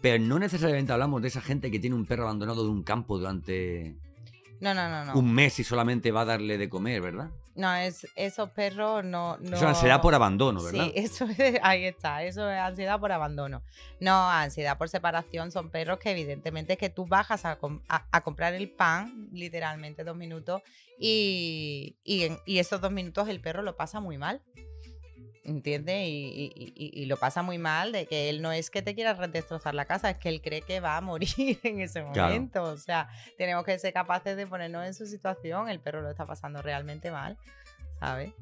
pero 0.00 0.22
no 0.22 0.38
necesariamente 0.38 0.92
hablamos 0.92 1.22
de 1.22 1.28
esa 1.28 1.40
gente 1.40 1.70
que 1.70 1.78
tiene 1.78 1.96
un 1.96 2.06
perro 2.06 2.24
abandonado 2.24 2.64
de 2.64 2.70
un 2.70 2.82
campo 2.82 3.18
durante 3.18 3.96
No, 4.60 4.74
no, 4.74 4.88
no, 4.88 5.04
no. 5.06 5.18
un 5.18 5.32
mes 5.32 5.58
y 5.58 5.64
solamente 5.64 6.10
va 6.10 6.22
a 6.22 6.26
darle 6.26 6.58
de 6.58 6.68
comer, 6.68 7.00
¿verdad? 7.02 7.30
No, 7.60 7.74
es, 7.74 8.06
esos 8.16 8.50
perros 8.50 9.04
no, 9.04 9.36
no... 9.38 9.44
Eso 9.56 9.56
es 9.56 9.62
ansiedad 9.62 10.00
por 10.00 10.14
abandono, 10.14 10.62
¿verdad? 10.62 10.84
Sí, 10.86 10.92
eso 10.94 11.26
es, 11.36 11.60
ahí 11.62 11.84
está, 11.84 12.22
eso 12.22 12.50
es 12.50 12.58
ansiedad 12.58 12.98
por 12.98 13.12
abandono. 13.12 13.62
No, 14.00 14.30
ansiedad 14.30 14.78
por 14.78 14.88
separación 14.88 15.50
son 15.52 15.70
perros 15.70 15.98
que 15.98 16.10
evidentemente 16.12 16.72
es 16.72 16.78
que 16.78 16.88
tú 16.88 17.06
bajas 17.06 17.44
a, 17.44 17.58
a 17.88 18.20
comprar 18.22 18.54
el 18.54 18.70
pan, 18.70 19.28
literalmente 19.32 20.04
dos 20.04 20.16
minutos, 20.16 20.62
y, 20.98 21.96
y, 22.04 22.22
en- 22.24 22.38
y 22.46 22.58
esos 22.58 22.80
dos 22.80 22.92
minutos 22.92 23.28
el 23.28 23.40
perro 23.40 23.62
lo 23.62 23.76
pasa 23.76 24.00
muy 24.00 24.16
mal. 24.18 24.40
¿Entiendes? 25.42 26.06
Y, 26.06 26.52
y- 26.54 26.72
y- 26.76 27.02
y 27.02 27.06
lo 27.06 27.16
pasa 27.16 27.42
muy 27.42 27.56
mal 27.58 27.92
de 27.92 28.04
que 28.06 28.28
él 28.28 28.42
no 28.42 28.52
es 28.52 28.68
que 28.70 28.82
te 28.82 28.94
quiera 28.94 29.14
destrozar 29.28 29.74
la 29.74 29.86
casa, 29.86 30.10
es 30.10 30.18
que 30.18 30.28
él 30.28 30.42
cree 30.42 30.60
que 30.60 30.80
va 30.80 30.96
a 30.98 31.00
morir 31.00 31.28
en 31.62 31.80
ese 31.80 32.02
Claro. 32.12 32.34
momento. 32.34 32.62
O 32.64 32.76
sea, 32.76 33.08
tenemos 33.38 33.64
que 33.64 33.78
ser 33.78 33.92
capaces 33.94 34.36
de 34.36 34.46
ponernos 34.46 34.84
en 34.86 34.92
su 34.94 35.06
situación. 35.06 35.68
El 35.70 35.80
perro 35.80 36.02
lo 36.02 36.10
está 36.10 36.26
pasando 36.26 36.60
realmente 36.60 37.10
mal, 37.10 37.38
¿sabes? 37.98 38.32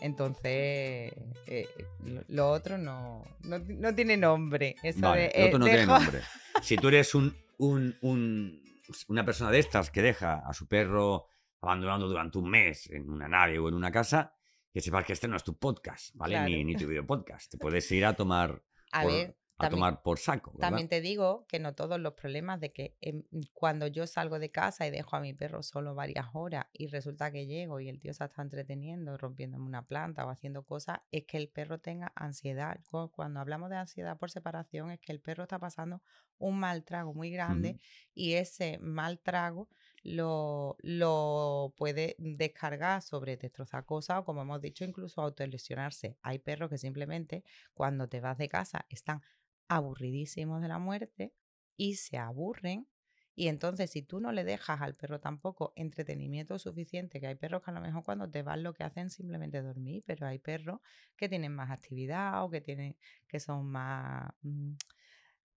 Entonces, 0.00 1.12
eh, 1.46 1.68
lo, 2.04 2.22
lo 2.28 2.50
otro 2.50 2.78
no, 2.78 3.22
no, 3.42 3.58
no 3.58 3.94
tiene 3.94 4.16
nombre. 4.16 4.76
Eso 4.82 5.00
Vale, 5.00 5.30
de, 5.34 5.44
otro 5.44 5.56
eh, 5.56 5.58
no 5.58 5.64
tiene 5.66 5.86
nombre. 5.86 6.20
Si 6.62 6.76
tú 6.76 6.88
eres 6.88 7.14
un, 7.14 7.36
un- 7.58 7.94
un- 8.00 8.62
una 9.08 9.24
persona 9.24 9.50
de 9.50 9.58
estas 9.58 9.90
que 9.90 10.00
deja 10.02 10.42
a 10.46 10.52
su 10.54 10.66
perro 10.66 11.26
abandonado 11.60 12.08
durante 12.08 12.38
un 12.38 12.48
mes 12.48 12.88
en 12.90 13.10
una 13.10 13.28
nave 13.28 13.58
o 13.58 13.68
en 13.68 13.74
una 13.74 13.92
casa, 13.92 14.34
que 14.72 14.80
sepas 14.80 15.04
que 15.04 15.12
este 15.12 15.28
no 15.28 15.36
es 15.36 15.44
tu 15.44 15.56
podcast, 15.58 16.14
¿vale? 16.14 16.34
Claro. 16.34 16.50
Ni, 16.50 16.64
ni 16.64 16.76
tu 16.76 16.86
video 16.88 17.06
podcast. 17.06 17.50
Te 17.50 17.58
puedes 17.58 17.90
ir 17.92 18.04
a 18.04 18.14
tomar, 18.14 18.62
A 18.92 19.02
por, 19.02 19.12
ver, 19.12 19.36
a 19.58 19.62
también- 19.64 19.70
tomar 19.70 20.02
por 20.02 20.18
saco. 20.18 20.52
¿verdad? 20.52 20.68
También 20.68 20.88
te 20.88 21.00
digo 21.00 21.44
que 21.48 21.58
no 21.58 21.74
todos 21.74 21.98
los 22.00 22.14
problemas 22.14 22.60
de 22.60 22.72
que 22.72 22.96
em, 23.00 23.24
cuando 23.52 23.86
yo 23.88 24.06
salgo 24.06 24.38
de 24.38 24.50
casa 24.50 24.86
y 24.86 24.90
dejo 24.90 25.16
a 25.16 25.20
mi 25.20 25.34
perro 25.34 25.62
solo 25.62 25.94
varias 25.94 26.26
horas 26.32 26.66
y 26.72 26.86
resulta 26.86 27.30
que 27.30 27.46
llego 27.46 27.80
y 27.80 27.88
el 27.88 27.98
tío 27.98 28.14
se 28.14 28.24
está 28.24 28.42
entreteniendo, 28.42 29.16
rompiéndome 29.18 29.64
una 29.66 29.86
planta 29.86 30.24
o 30.24 30.30
haciendo 30.30 30.62
cosas, 30.64 31.00
es 31.10 31.24
que 31.26 31.36
el 31.36 31.48
perro 31.48 31.78
tenga 31.78 32.12
ansiedad. 32.14 32.80
Cu- 32.90 33.10
Cuando 33.10 33.40
hablamos 33.40 33.70
de 33.70 33.76
ansiedad 33.76 34.16
por 34.18 34.30
separación 34.30 34.90
es 34.92 35.00
que 35.00 35.12
el 35.12 35.20
perro 35.20 35.42
está 35.42 35.58
pasando 35.58 36.00
un 36.38 36.58
mal 36.58 36.84
trago 36.84 37.12
muy 37.12 37.30
grande 37.30 37.78
y 38.14 38.32
ese 38.34 38.78
mal 38.78 39.18
trago 39.18 39.68
lo, 40.02 40.76
lo 40.80 41.74
puede 41.76 42.16
descargar 42.18 43.02
sobre 43.02 43.36
destrozar 43.36 43.84
cosas 43.84 44.18
o 44.18 44.24
como 44.24 44.42
hemos 44.42 44.60
dicho 44.60 44.84
incluso 44.84 45.20
autolesionarse. 45.20 46.16
Hay 46.22 46.38
perros 46.38 46.70
que 46.70 46.78
simplemente 46.78 47.44
cuando 47.74 48.08
te 48.08 48.20
vas 48.20 48.38
de 48.38 48.48
casa 48.48 48.86
están 48.88 49.22
aburridísimos 49.68 50.62
de 50.62 50.68
la 50.68 50.78
muerte 50.78 51.32
y 51.76 51.96
se 51.96 52.18
aburren. 52.18 52.88
Y 53.36 53.48
entonces, 53.48 53.90
si 53.90 54.02
tú 54.02 54.20
no 54.20 54.32
le 54.32 54.44
dejas 54.44 54.82
al 54.82 54.94
perro 54.96 55.20
tampoco 55.20 55.72
entretenimiento 55.76 56.58
suficiente, 56.58 57.20
que 57.20 57.26
hay 57.28 57.36
perros 57.36 57.62
que 57.62 57.70
a 57.70 57.74
lo 57.74 57.80
mejor 57.80 58.02
cuando 58.04 58.28
te 58.28 58.42
vas 58.42 58.58
lo 58.58 58.74
que 58.74 58.84
hacen 58.84 59.06
es 59.06 59.14
simplemente 59.14 59.62
dormir, 59.62 60.02
pero 60.06 60.26
hay 60.26 60.38
perros 60.38 60.80
que 61.16 61.28
tienen 61.28 61.54
más 61.54 61.70
actividad 61.70 62.44
o 62.44 62.50
que 62.50 62.60
tienen, 62.60 62.96
que 63.28 63.40
son 63.40 63.66
más, 63.66 64.30
mm, 64.42 64.72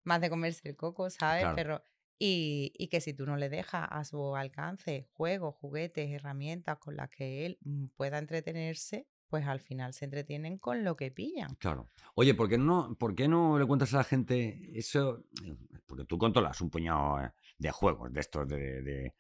más 0.04 0.22
de 0.22 0.30
comerse 0.30 0.70
el 0.70 0.76
coco, 0.76 1.10
¿sabes? 1.10 1.42
Claro. 1.42 1.56
Pero, 1.56 1.84
y, 2.26 2.88
que 2.88 3.02
si 3.02 3.14
tú 3.14 3.26
no 3.26 3.36
le 3.36 3.50
dejas 3.50 3.86
a 3.90 4.06
su 4.06 4.36
alcance 4.36 5.10
juegos, 5.12 5.56
juguetes, 5.56 6.10
herramientas 6.10 6.78
con 6.78 6.96
las 6.96 7.10
que 7.10 7.46
él 7.46 7.58
mm, 7.62 7.88
pueda 7.98 8.18
entretenerse, 8.18 9.08
pues 9.28 9.46
al 9.46 9.60
final 9.60 9.94
se 9.94 10.06
entretienen 10.06 10.58
con 10.58 10.84
lo 10.84 10.96
que 10.96 11.12
pillan. 11.12 11.56
Claro. 11.56 11.90
Oye, 12.16 12.34
¿por 12.34 12.48
qué 12.48 12.58
no, 12.58 12.96
por 12.98 13.14
qué 13.14 13.28
no 13.28 13.60
le 13.60 13.66
cuentas 13.66 13.94
a 13.94 13.98
la 13.98 14.04
gente 14.06 14.72
eso? 14.74 15.24
Porque 15.86 16.06
tú 16.06 16.18
controlas 16.18 16.62
un 16.62 16.70
puñado 16.70 17.20
eh, 17.22 17.32
de 17.58 17.72
juegos 17.72 18.14
de 18.14 18.20
estos, 18.22 18.48
de, 18.48 18.82
de- 18.82 19.14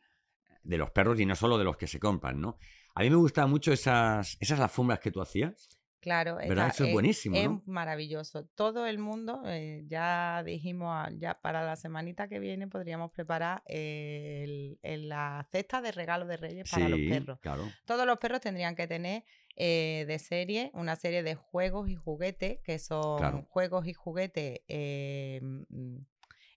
de 0.63 0.77
los 0.77 0.91
perros 0.91 1.19
y 1.19 1.25
no 1.25 1.35
solo 1.35 1.57
de 1.57 1.65
los 1.65 1.75
que 1.75 1.87
se 1.87 1.99
compran, 1.99 2.39
¿no? 2.39 2.57
A 2.95 3.01
mí 3.01 3.09
me 3.09 3.17
gustaban 3.17 3.49
mucho 3.49 3.73
esas, 3.73 4.37
esas 4.39 4.61
alfombras 4.61 4.99
que 5.01 5.11
tú 5.11 5.21
hacías. 5.21 5.67
Claro, 6.03 6.35
¿Verdad? 6.35 6.67
está- 6.67 6.67
Eso 6.67 6.83
es 6.85 6.91
buenísimo, 6.91 7.35
es 7.37 7.45
¿no? 7.45 7.63
maravilloso. 7.65 8.45
Todo 8.55 8.85
el 8.85 8.99
mundo, 8.99 9.41
eh, 9.45 9.85
ya 9.87 10.43
dijimos, 10.45 10.89
ah, 10.91 11.09
ya 11.17 11.39
para 11.39 11.63
la 11.63 11.77
semanita 11.77 12.27
que 12.27 12.39
viene 12.39 12.67
podríamos 12.67 13.09
preparar 13.11 13.63
eh, 13.67 14.41
el- 14.43 14.79
el- 14.83 15.07
la 15.07 15.47
cesta 15.49 15.81
de 15.81 15.93
regalos 15.93 16.27
de 16.27 16.35
Reyes 16.35 16.69
para 16.69 16.89
los 16.89 16.99
perros. 16.99 17.39
claro. 17.39 17.71
Todos 17.85 18.05
los 18.05 18.17
perros 18.19 18.41
tendrían 18.41 18.75
que 18.75 18.85
tener 18.85 19.23
eh, 19.55 20.03
de 20.07 20.19
serie 20.19 20.71
una 20.73 20.95
serie 20.97 21.23
de 21.23 21.35
juegos 21.35 21.87
y 21.87 21.95
juguetes 21.95 22.59
que 22.63 22.79
son 22.79 23.17
Claro. 23.19 23.45
juegos 23.49 23.87
y 23.87 23.93
juguetes 23.93 24.59
eh, 24.67 25.39
mm, 25.41 25.97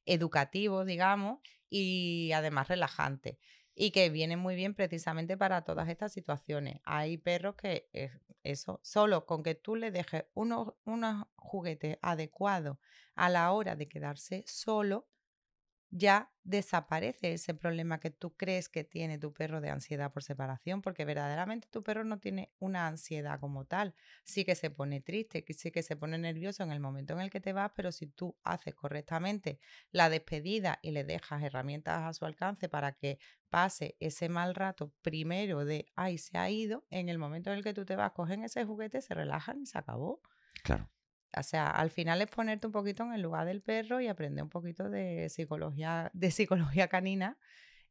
educativos, 0.07 0.87
digamos, 0.87 1.39
y 1.69 2.33
además 2.33 2.69
relajantes. 2.69 3.37
Y 3.77 3.91
que 3.91 4.09
vienen 4.09 4.39
muy 4.39 4.57
bien 4.57 4.75
precisamente 4.75 5.37
para 5.37 5.63
todas 5.63 5.89
estas 5.89 6.13
situaciones. 6.13 6.81
Hay 6.85 7.19
perros 7.19 7.57
que 7.57 7.89
eh, 7.93 8.11
eso, 8.43 8.81
solo 8.83 9.27
con 9.27 9.43
que 9.43 9.55
tú 9.55 9.77
le 9.77 9.91
dejes 9.91 10.25
unos, 10.35 10.73
unos 10.85 11.27
juguetes 11.37 11.99
adecuados 12.01 12.79
a 13.15 13.29
la 13.29 13.53
hora 13.53 13.77
de 13.77 13.87
quedarse 13.87 14.45
solo, 14.47 15.07
ya 15.91 16.33
desaparece 16.45 17.33
ese 17.33 17.55
problema 17.55 17.99
que 17.99 18.11
tú 18.11 18.37
crees 18.37 18.69
que 18.69 18.85
tiene 18.85 19.19
tu 19.19 19.33
perro 19.33 19.61
de 19.61 19.71
ansiedad 19.71 20.13
por 20.13 20.23
separación, 20.23 20.83
porque 20.83 21.05
verdaderamente 21.05 21.69
tu 21.71 21.83
perro 21.83 22.05
no 22.05 22.19
tiene 22.19 22.53
una 22.59 22.87
ansiedad 22.87 23.41
como 23.41 23.65
tal. 23.65 23.95
Sí 24.25 24.45
que 24.45 24.55
se 24.55 24.71
pone 24.71 25.01
triste, 25.01 25.45
sí 25.49 25.71
que 25.71 25.83
se 25.83 25.97
pone 25.97 26.19
nervioso 26.19 26.63
en 26.63 26.71
el 26.73 26.81
momento 26.81 27.15
en 27.15 27.21
el 27.21 27.31
que 27.31 27.41
te 27.41 27.53
vas, 27.53 27.73
pero 27.75 27.93
si 27.93 28.07
tú 28.07 28.37
haces 28.45 28.75
correctamente 28.75 29.59
la 29.91 30.09
despedida 30.09 30.79
y 30.83 30.93
le 30.93 31.05
dejas 31.05 31.43
herramientas 31.43 32.03
a 32.03 32.13
su 32.13 32.25
alcance 32.25 32.69
para 32.69 32.93
que 32.93 33.19
pase 33.49 33.97
ese 34.01 34.29
mal 34.29 34.55
rato 34.55 34.93
primero 35.03 35.65
de, 35.65 35.87
ay, 35.95 36.19
se 36.19 36.39
ha 36.39 36.51
ido, 36.51 36.85
en 36.91 37.09
el 37.09 37.19
momento 37.19 37.51
en 37.51 37.59
el 37.59 37.65
que 37.65 37.75
tú 37.75 37.85
te 37.85 37.97
vas, 37.97 38.13
cogen 38.13 38.45
ese 38.45 38.65
juguete, 38.65 39.01
se 39.01 39.15
relajan 39.15 39.63
y 39.63 39.67
se 39.67 39.79
acabó. 39.79 40.21
Claro. 40.63 40.91
O 41.39 41.43
sea, 41.43 41.69
al 41.71 41.91
final 41.91 42.23
es 42.23 42.29
ponerte 42.29 42.67
un 42.67 42.73
poquito 42.73 43.03
en 43.05 43.13
el 43.13 43.23
lugar 43.23 43.47
del 43.47 43.63
perro 43.63 44.01
y 44.01 44.09
aprender 44.09 44.43
un 44.43 44.49
poquito 44.51 44.89
de 44.89 45.29
psicología, 45.29 46.11
de 46.15 46.31
psicología 46.31 46.89
canina 46.89 47.39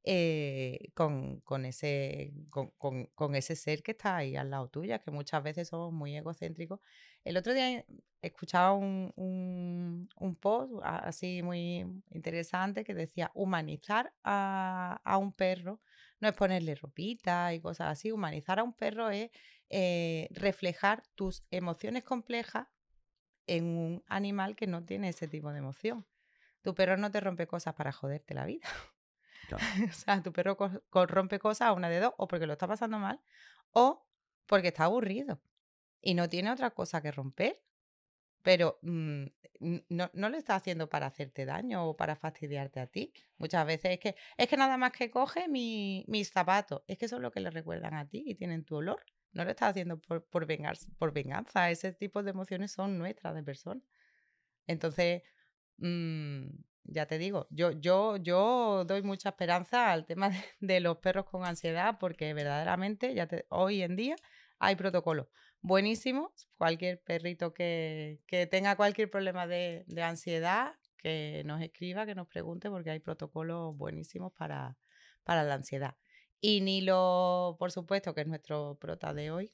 eh, 0.03 0.91
con, 0.93 1.41
con 1.41 1.65
ese, 1.65 2.33
con, 2.49 2.71
con- 3.15 3.35
ese 3.35 3.55
ser 3.55 3.83
que 3.83 3.91
está 3.91 4.17
ahí 4.17 4.35
al 4.35 4.51
lado 4.51 4.69
tuya, 4.69 4.99
que 4.99 5.11
muchas 5.11 5.43
veces 5.43 5.67
somos 5.69 5.91
muy 5.93 6.15
egocéntricos. 6.15 6.79
El 7.23 7.37
otro 7.37 7.53
día 7.53 7.85
escuchaba 8.21 8.73
un, 8.73 9.11
un, 9.15 10.09
un 10.19 10.35
post 10.35 10.73
así 10.83 11.41
muy 11.43 11.85
interesante 12.11 12.83
que 12.83 12.93
decía, 12.93 13.31
humanizar 13.33 14.13
a, 14.23 15.01
a 15.03 15.17
un 15.17 15.33
perro 15.33 15.81
no 16.19 16.29
es 16.29 16.35
ponerle 16.35 16.75
ropita 16.75 17.53
y 17.53 17.59
cosas 17.61 17.87
así, 17.91 18.11
humanizar 18.11 18.59
a 18.59 18.63
un 18.63 18.73
perro 18.73 19.09
es 19.09 19.29
eh, 19.69 20.27
reflejar 20.31 21.03
tus 21.15 21.43
emociones 21.51 22.03
complejas 22.03 22.67
en 23.47 23.65
un 23.65 24.03
animal 24.07 24.55
que 24.55 24.67
no 24.67 24.83
tiene 24.83 25.09
ese 25.09 25.27
tipo 25.27 25.51
de 25.51 25.59
emoción. 25.59 26.05
Tu 26.61 26.73
perro 26.75 26.97
no 26.97 27.11
te 27.11 27.19
rompe 27.19 27.47
cosas 27.47 27.73
para 27.75 27.91
joderte 27.91 28.33
la 28.33 28.45
vida. 28.45 28.67
Claro. 29.47 29.63
o 29.89 29.93
sea, 29.93 30.21
tu 30.23 30.33
perro 30.33 30.57
rompe 30.91 31.39
cosas 31.39 31.67
a 31.69 31.73
una 31.73 31.89
de 31.89 31.99
dos, 31.99 32.13
o 32.17 32.27
porque 32.27 32.47
lo 32.47 32.53
está 32.53 32.67
pasando 32.67 32.99
mal, 32.99 33.21
o 33.71 34.05
porque 34.47 34.69
está 34.69 34.85
aburrido 34.85 35.41
y 36.01 36.13
no 36.15 36.29
tiene 36.29 36.51
otra 36.51 36.71
cosa 36.71 37.01
que 37.01 37.11
romper. 37.11 37.61
Pero 38.41 38.79
mm, 38.83 39.25
no, 39.89 40.09
no 40.13 40.29
lo 40.29 40.37
está 40.37 40.55
haciendo 40.55 40.87
para 40.89 41.07
hacerte 41.07 41.45
daño 41.45 41.87
o 41.89 41.97
para 41.97 42.15
fastidiarte 42.15 42.79
a 42.79 42.87
ti. 42.87 43.11
Muchas 43.37 43.65
veces 43.65 43.91
es 43.93 43.99
que, 43.99 44.15
es 44.37 44.47
que 44.47 44.57
nada 44.57 44.77
más 44.77 44.91
que 44.91 45.09
coge 45.09 45.47
mi- 45.47 46.05
mis 46.07 46.29
zapatos, 46.31 46.83
es 46.87 46.97
que 46.97 47.07
son 47.07 47.21
lo 47.23 47.31
que 47.31 47.39
le 47.39 47.49
recuerdan 47.49 47.95
a 47.95 48.07
ti 48.07 48.23
y 48.27 48.35
tienen 48.35 48.63
tu 48.63 48.75
olor. 48.77 49.03
No 49.35 49.43
lo 49.45 49.51
estás 49.51 49.71
haciendo 49.71 49.99
por, 49.99 50.25
por, 50.25 50.47
vengarse- 50.47 50.91
por 50.97 51.13
venganza. 51.13 51.69
Ese 51.69 51.93
tipo 51.93 52.23
de 52.23 52.31
emociones 52.31 52.71
son 52.71 52.97
nuestras 52.97 53.35
de 53.35 53.43
persona. 53.43 53.81
Entonces, 54.67 55.23
mm, 55.77 56.47
ya 56.85 57.05
te 57.07 57.17
digo, 57.17 57.47
yo, 57.51 57.71
yo, 57.71 58.17
yo 58.17 58.85
doy 58.85 59.01
mucha 59.03 59.29
esperanza 59.29 59.91
al 59.91 60.05
tema 60.05 60.31
de, 60.59 60.79
los 60.79 60.97
perros 60.97 61.25
con 61.25 61.45
ansiedad 61.45 61.97
porque 61.99 62.33
verdaderamente 62.33 63.13
ya 63.15 63.27
hoy 63.49 63.81
en 63.83 63.95
día 63.95 64.15
hay 64.59 64.75
protocolos 64.75 65.27
buenísimos. 65.61 66.47
Cualquier 66.57 67.01
perrito 67.01 67.53
que, 67.53 68.21
que 68.27 68.47
tenga 68.47 68.75
cualquier 68.75 69.09
problema 69.09 69.47
de, 69.47 69.83
de 69.87 70.03
ansiedad, 70.03 70.75
que 70.97 71.43
nos 71.45 71.61
escriba, 71.61 72.05
que 72.05 72.15
nos 72.15 72.27
pregunte 72.27 72.69
porque 72.69 72.91
hay 72.91 72.99
protocolos 72.99 73.75
buenísimos 73.77 74.33
para, 74.33 74.77
para 75.23 75.43
la 75.43 75.55
ansiedad. 75.55 75.95
Y 76.47 76.61
Nilo, 76.61 77.55
por 77.57 77.71
supuesto, 77.71 78.13
que 78.13 78.21
es 78.21 78.27
nuestro 78.27 78.77
prota 78.79 79.15
de 79.15 79.31
hoy, 79.31 79.51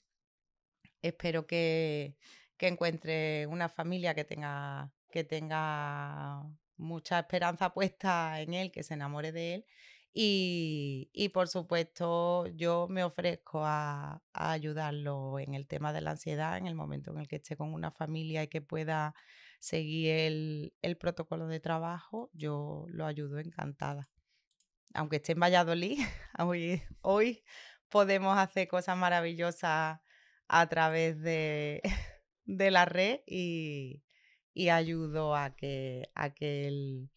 espero 1.01 1.47
que, 1.47 2.17
que 2.58 2.67
encuentre 2.67 3.47
una 3.47 3.69
familia 3.69 4.13
que 4.13 4.25
tenga, 4.25 4.91
que 5.10 5.23
tenga 5.23 6.43
mucha 6.75 7.19
esperanza 7.19 7.73
puesta 7.73 8.41
en 8.41 8.54
él, 8.54 8.71
que 8.73 8.84
se 8.84 8.95
enamore 8.95 9.32
de 9.32 9.56
él. 9.56 9.65
Y, 10.13 11.10
y, 11.13 11.30
por 11.30 11.47
supuesto, 11.47 12.47
yo 12.47 12.88
me 12.89 13.06
ofrezco 13.06 13.62
a, 13.63 14.21
ayudarlo 14.34 15.39
en 15.39 15.54
el 15.54 15.67
tema 15.67 15.93
de 15.93 16.01
la 16.01 16.12
ansiedad, 16.12 16.58
en 16.58 16.67
el 16.67 16.75
momento 16.75 17.12
en 17.12 17.19
el 17.19 17.30
que 17.30 17.38
esté 17.38 17.56
con 17.56 17.73
una 17.73 17.91
familia 17.91 18.43
y 18.43 18.49
que 18.49 18.62
pueda 18.62 19.15
seguir 19.60 20.10
el, 20.12 20.73
el 20.82 20.97
protocolo 20.97 21.47
de 21.47 21.62
trabajo, 21.62 22.30
yo 22.34 22.86
lo 22.89 23.06
ayudo 23.06 23.39
encantada. 23.39 24.10
Aunque 24.93 25.17
esté 25.17 25.34
en 25.34 25.39
Valladolid, 25.39 25.99
hoy, 26.39 26.82
hoy 27.01 27.43
podemos 27.89 28.38
hacer 28.38 28.67
cosas 28.67 28.97
maravillosas 28.97 29.99
a 30.47 30.67
través 30.67 31.21
de, 31.21 31.82
de 32.45 32.71
la 32.71 32.86
red 32.86 33.19
y, 33.25 34.04
y 34.54 34.69
ayudo 34.69 35.36
a 35.36 35.56
que, 35.56 36.10
a 36.15 36.34
que 36.34 36.67
él, 36.67 37.10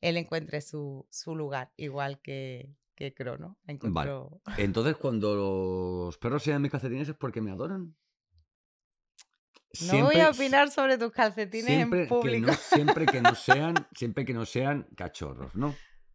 él 0.00 0.16
encuentre 0.16 0.60
su, 0.60 1.06
su 1.10 1.34
lugar, 1.34 1.72
igual 1.76 2.20
que, 2.20 2.76
que 2.94 3.14
Crono 3.14 3.58
encontró. 3.66 4.40
Entonces, 4.58 4.96
cuando 4.96 5.34
los 5.34 6.18
perros 6.18 6.42
sean 6.42 6.62
mis 6.62 6.70
calcetines 6.70 7.08
es 7.08 7.16
porque 7.16 7.40
me 7.40 7.50
adoran. 7.50 7.96
No 9.80 10.04
voy 10.04 10.16
a 10.16 10.28
opinar 10.28 10.70
sobre 10.70 10.98
tus 10.98 11.12
calcetines 11.12 11.64
siempre 11.64 12.02
en 12.02 12.08
público. 12.08 12.46
Que 12.46 12.52
no, 12.52 12.58
siempre 12.58 13.06
que 13.06 13.22
no 13.22 13.34
sean, 13.34 13.74
siempre 13.96 14.24
que 14.26 14.34
no 14.34 14.44
sean 14.44 14.86
cachorros, 14.94 15.54
¿no? 15.54 15.74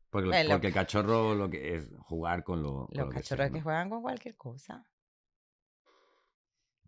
Porque, 0.09 0.29
Eh, 0.39 0.43
lo- 0.45 0.51
porque 0.51 0.67
el 0.67 0.73
cachorro 0.73 1.35
lo 1.35 1.49
que 1.49 1.75
es 1.75 1.89
jugar 1.99 2.43
con 2.43 2.63
lo, 2.63 2.87
con 2.87 2.97
Los 2.97 3.05
lo 3.05 3.09
que 3.09 3.15
cachorros 3.17 3.47
que 3.51 3.57
¿no? 3.57 3.63
juegan 3.63 3.89
con 3.89 4.01
cualquier 4.01 4.35
cosa. 4.37 4.85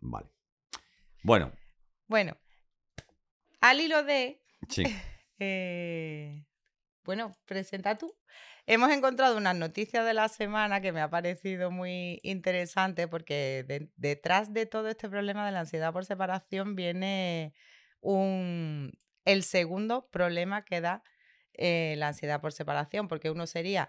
Vale. 0.00 0.28
Bueno, 1.22 1.52
Bueno, 2.06 2.36
al 3.60 3.80
hilo 3.80 4.02
de 4.02 4.40
sí. 4.68 4.84
Eh, 5.42 6.44
bueno, 7.04 7.32
presenta 7.46 7.96
tú. 7.96 8.14
Hemos 8.66 8.90
encontrado 8.90 9.38
unas 9.38 9.56
noticias 9.56 10.04
de 10.04 10.12
la 10.12 10.28
semana 10.28 10.82
que 10.82 10.92
me 10.92 11.00
ha 11.00 11.08
parecido 11.08 11.70
muy 11.70 12.20
interesante 12.22 13.08
porque 13.08 13.64
de- 13.66 13.90
detrás 13.96 14.52
de 14.52 14.66
todo 14.66 14.88
este 14.88 15.08
problema 15.08 15.46
de 15.46 15.52
la 15.52 15.60
ansiedad 15.60 15.94
por 15.94 16.04
separación 16.04 16.76
viene 16.76 17.54
un, 18.00 18.92
el 19.24 19.42
segundo 19.44 20.10
problema 20.10 20.62
que 20.66 20.82
da 20.82 21.02
eh, 21.60 21.94
la 21.98 22.08
ansiedad 22.08 22.40
por 22.40 22.52
separación, 22.52 23.06
porque 23.06 23.30
uno 23.30 23.46
sería, 23.46 23.88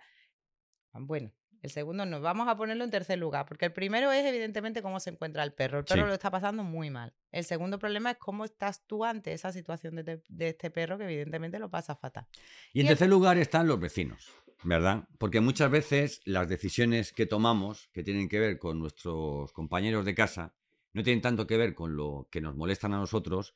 bueno, 0.93 1.31
el 1.61 1.69
segundo 1.69 2.05
no, 2.05 2.19
vamos 2.21 2.47
a 2.47 2.57
ponerlo 2.57 2.83
en 2.83 2.89
tercer 2.91 3.19
lugar, 3.19 3.45
porque 3.45 3.65
el 3.65 3.73
primero 3.73 4.11
es 4.11 4.25
evidentemente 4.25 4.81
cómo 4.81 4.99
se 4.99 5.11
encuentra 5.11 5.43
el 5.43 5.53
perro. 5.53 5.79
El 5.79 5.85
perro 5.85 6.01
Sí. 6.03 6.07
lo 6.07 6.13
está 6.13 6.31
pasando 6.31 6.63
muy 6.63 6.89
mal. 6.89 7.13
El 7.31 7.43
segundo 7.45 7.77
problema 7.79 8.11
es 8.11 8.17
cómo 8.17 8.45
estás 8.45 8.85
tú 8.87 9.05
ante 9.05 9.31
esa 9.33 9.51
situación 9.51 9.95
de, 9.95 10.03
te- 10.03 10.23
de 10.27 10.49
este 10.49 10.71
perro 10.71 10.97
que 10.97 11.03
evidentemente 11.05 11.59
lo 11.59 11.69
pasa 11.69 11.95
fatal. 11.95 12.25
Y 12.73 12.81
en 12.81 12.87
el- 12.87 12.91
tercer 12.91 13.09
lugar 13.09 13.37
están 13.37 13.67
los 13.67 13.79
vecinos, 13.79 14.31
¿verdad? 14.63 15.07
Porque 15.19 15.39
muchas 15.39 15.69
veces 15.69 16.21
las 16.25 16.49
decisiones 16.49 17.13
que 17.13 17.27
tomamos, 17.27 17.89
que 17.93 18.03
tienen 18.03 18.27
que 18.27 18.39
ver 18.39 18.57
con 18.57 18.79
nuestros 18.79 19.51
compañeros 19.53 20.03
de 20.03 20.15
casa, 20.15 20.55
no 20.93 21.03
tienen 21.03 21.21
tanto 21.21 21.45
que 21.47 21.57
ver 21.57 21.73
con 21.75 21.95
lo 21.95 22.27
que 22.31 22.41
nos 22.41 22.55
molestan 22.55 22.93
a 22.93 22.97
nosotros, 22.97 23.53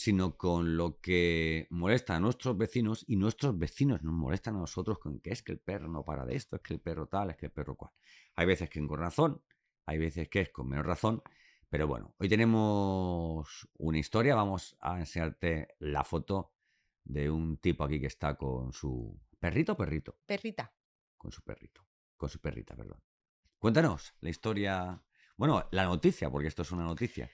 sino 0.00 0.38
con 0.38 0.78
lo 0.78 0.98
que 0.98 1.66
molesta 1.68 2.16
a 2.16 2.20
nuestros 2.20 2.56
vecinos 2.56 3.04
y 3.06 3.16
nuestros 3.16 3.58
vecinos 3.58 4.02
nos 4.02 4.14
molestan 4.14 4.56
a 4.56 4.60
nosotros 4.60 4.98
con 4.98 5.20
que 5.20 5.30
es 5.30 5.42
que 5.42 5.52
el 5.52 5.58
perro 5.58 5.88
no 5.88 6.06
para 6.06 6.24
de 6.24 6.36
esto, 6.36 6.56
es 6.56 6.62
que 6.62 6.72
el 6.72 6.80
perro 6.80 7.06
tal, 7.06 7.28
es 7.28 7.36
que 7.36 7.46
el 7.46 7.52
perro 7.52 7.76
cual. 7.76 7.92
Hay 8.34 8.46
veces 8.46 8.70
que 8.70 8.80
con 8.86 8.98
razón, 8.98 9.42
hay 9.84 9.98
veces 9.98 10.30
que 10.30 10.40
es 10.40 10.48
con 10.48 10.70
menos 10.70 10.86
razón, 10.86 11.22
pero 11.68 11.86
bueno, 11.86 12.14
hoy 12.16 12.30
tenemos 12.30 13.68
una 13.76 13.98
historia, 13.98 14.34
vamos 14.34 14.74
a 14.80 14.98
enseñarte 14.98 15.68
la 15.80 16.02
foto 16.02 16.54
de 17.04 17.30
un 17.30 17.58
tipo 17.58 17.84
aquí 17.84 18.00
que 18.00 18.06
está 18.06 18.36
con 18.36 18.72
su 18.72 19.20
perrito, 19.38 19.76
perrito, 19.76 20.16
Perrita. 20.24 20.72
con 21.18 21.30
su 21.30 21.42
perrito, 21.42 21.86
con 22.16 22.30
su 22.30 22.40
perrita, 22.40 22.74
perdón. 22.74 23.02
Cuéntanos 23.58 24.14
la 24.20 24.30
historia, 24.30 25.02
bueno, 25.36 25.68
la 25.72 25.84
noticia, 25.84 26.30
porque 26.30 26.48
esto 26.48 26.62
es 26.62 26.72
una 26.72 26.84
noticia. 26.84 27.30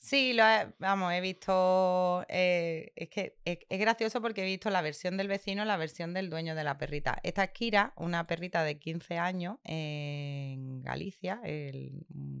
Sí, 0.00 0.32
lo 0.32 0.44
he- 0.44 0.72
vamos, 0.78 1.12
he 1.12 1.20
visto. 1.20 2.24
eh, 2.28 2.92
es 2.94 3.08
que 3.08 3.36
es, 3.44 3.58
gracioso 3.80 4.20
porque 4.22 4.42
he 4.42 4.46
visto 4.46 4.70
la 4.70 4.80
versión 4.80 5.16
del 5.16 5.26
vecino, 5.28 5.64
la 5.64 5.76
versión 5.76 6.14
del 6.14 6.30
dueño 6.30 6.54
de 6.54 6.64
la 6.64 6.78
perrita. 6.78 7.18
Esta 7.24 7.44
es 7.44 7.50
Kira, 7.50 7.92
una 7.96 8.26
perrita 8.26 8.62
de 8.62 8.78
15 8.78 9.18
años 9.18 9.58
en 9.64 10.82
Galicia. 10.82 11.40
el- 11.44 12.06
mm, 12.10 12.40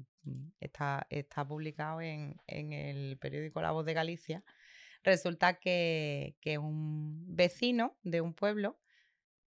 está, 0.60 1.06
está 1.10 1.46
publicado 1.46 2.00
en, 2.00 2.36
en 2.46 2.72
el 2.72 3.18
periódico 3.18 3.60
La 3.60 3.72
Voz 3.72 3.84
de 3.86 3.94
Galicia. 3.94 4.44
Resulta 5.02 5.54
que, 5.58 6.36
que 6.40 6.58
un 6.58 7.24
vecino 7.34 7.96
de 8.02 8.20
un 8.20 8.34
pueblo 8.34 8.78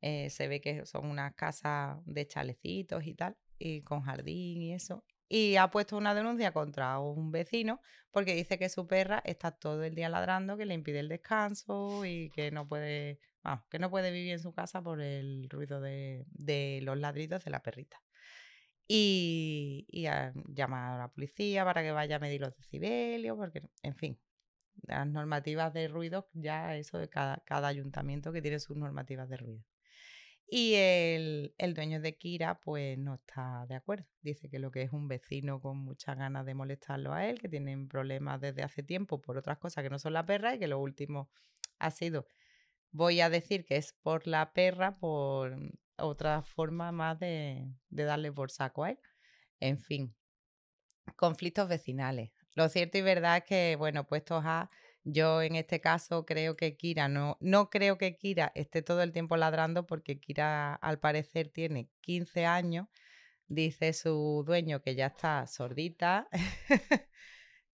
eh, 0.02 0.30
se 0.32 0.48
ve 0.48 0.62
que 0.62 0.86
son 0.86 1.06
unas 1.08 1.34
casas 1.36 1.98
de 2.06 2.28
chalecitos 2.28 3.06
y 3.08 3.14
tal, 3.16 3.38
y 3.60 3.82
con 3.84 4.02
jardín 4.02 4.62
y 4.62 4.74
eso. 4.74 5.06
Y 5.34 5.56
ha 5.56 5.72
puesto 5.72 5.96
una 5.96 6.14
denuncia 6.14 6.52
contra 6.52 7.00
un 7.00 7.32
vecino 7.32 7.80
porque 8.12 8.36
dice 8.36 8.60
que 8.60 8.68
su 8.68 8.86
perra 8.86 9.22
está 9.24 9.52
todo 9.52 9.82
el 9.86 9.96
día 9.96 10.10
ladrando, 10.10 10.58
que 10.58 10.66
le 10.66 10.74
impide 10.74 11.00
el 11.00 11.08
descanso 11.08 12.04
y 12.06 12.30
que 12.32 12.52
no 12.52 12.68
puede, 12.68 13.18
que 13.70 13.80
no 13.80 13.90
puede 13.90 14.12
vivir 14.12 14.34
en 14.34 14.40
su 14.40 14.52
casa 14.52 14.82
por 14.84 15.00
el 15.00 15.48
ruido 15.50 15.80
de, 15.80 16.26
de 16.32 16.82
los 16.84 16.98
ladridos 16.98 17.46
de 17.46 17.52
la 17.52 17.64
perrita. 17.64 18.04
Y, 18.90 19.86
y 19.90 20.08
ha 20.08 20.34
llamado 20.50 20.96
a 20.96 20.98
la 20.98 21.08
policía 21.08 21.64
para 21.64 21.82
que 21.82 21.94
vaya 21.94 22.18
a 22.18 22.20
medir 22.20 22.42
los 22.42 22.54
decibelios, 22.58 23.38
porque, 23.38 23.64
en 23.84 23.96
fin, 23.96 24.20
las 24.84 25.08
normativas 25.08 25.72
de 25.74 25.88
ruido, 25.88 26.28
ya 26.34 26.76
eso 26.76 26.98
de 26.98 27.08
cada, 27.08 27.38
cada 27.46 27.70
ayuntamiento 27.70 28.34
que 28.34 28.42
tiene 28.42 28.60
sus 28.60 28.76
normativas 28.76 29.30
de 29.30 29.38
ruido. 29.38 29.64
Y 30.48 30.74
el, 30.76 31.56
el 31.58 31.74
dueño 31.74 32.02
de 32.02 32.18
Kira, 32.18 32.60
pues 32.60 32.98
no 32.98 33.16
está 33.16 33.66
de 33.68 33.76
acuerdo. 33.76 34.06
Dice 34.22 34.50
que 34.50 34.60
lo 34.60 34.70
que 34.70 34.82
es 34.82 34.92
un 34.92 35.08
vecino 35.08 35.62
con 35.62 35.78
muchas 35.78 36.18
ganas 36.18 36.46
de 36.46 36.54
molestarlo 36.54 37.14
a 37.14 37.26
él, 37.26 37.40
que 37.40 37.48
tienen 37.48 37.88
problemas 37.88 38.42
desde 38.42 38.64
hace 38.64 38.84
tiempo 38.84 39.22
por 39.22 39.38
otras 39.38 39.58
cosas 39.60 39.84
que 39.84 39.90
no 39.90 39.98
son 39.98 40.14
la 40.14 40.26
perra 40.26 40.56
y 40.56 40.60
que 40.60 40.68
lo 40.68 40.80
último 40.80 41.30
ha 41.80 41.92
sido, 41.92 42.28
voy 42.92 43.22
a 43.22 43.30
decir 43.30 43.66
que 43.66 43.78
es 43.78 43.94
por 43.94 44.28
la 44.28 44.54
perra, 44.54 44.98
por 44.98 45.58
otra 45.98 46.42
forma 46.44 46.92
más 46.92 47.20
de, 47.20 47.66
de 47.90 48.04
darle 48.04 48.32
por 48.32 48.52
saco 48.52 48.84
a 48.84 48.92
él. 48.92 49.00
En 49.60 49.80
fin, 49.80 50.16
conflictos 51.16 51.68
vecinales. 51.70 52.32
Lo 52.56 52.68
cierto 52.70 52.98
y 52.98 53.02
verdad 53.02 53.38
es 53.38 53.44
que, 53.46 53.76
bueno, 53.78 54.06
puestos 54.06 54.44
a 54.46 54.70
Yo 55.04 55.42
en 55.42 55.56
este 55.56 55.82
caso 55.82 56.26
creo 56.26 56.56
que 56.56 56.78
Kira 56.78 57.08
no, 57.08 57.38
no 57.42 57.70
creo 57.70 57.98
que 57.98 58.18
Kira 58.18 58.52
esté 58.56 58.82
todo 58.84 59.02
el 59.02 59.12
tiempo 59.12 59.36
ladrando 59.36 59.88
porque 59.88 60.20
Kira 60.20 60.76
al 60.76 61.00
parecer 61.00 61.50
tiene 61.50 61.90
15 62.02 62.46
años. 62.46 62.88
Dice 63.48 63.94
su 63.94 64.44
dueño 64.46 64.82
que 64.82 64.96
ya 64.96 65.08
está 65.08 65.46
sordita, 65.48 66.30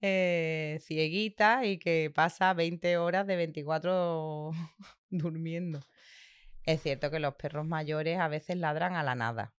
eh, 0.00 0.78
cieguita 0.80 1.66
y 1.66 1.78
que 1.78 2.10
pasa 2.14 2.54
20 2.54 2.96
horas 2.98 3.26
de 3.26 3.36
24 3.36 4.52
durmiendo. 5.10 5.80
Es 6.64 6.82
cierto 6.82 7.10
que 7.10 7.20
los 7.20 7.34
perros 7.34 7.66
mayores 7.66 8.18
a 8.18 8.28
veces 8.28 8.56
ladran 8.56 8.94
a 8.94 9.02
la 9.02 9.14
nada. 9.14 9.54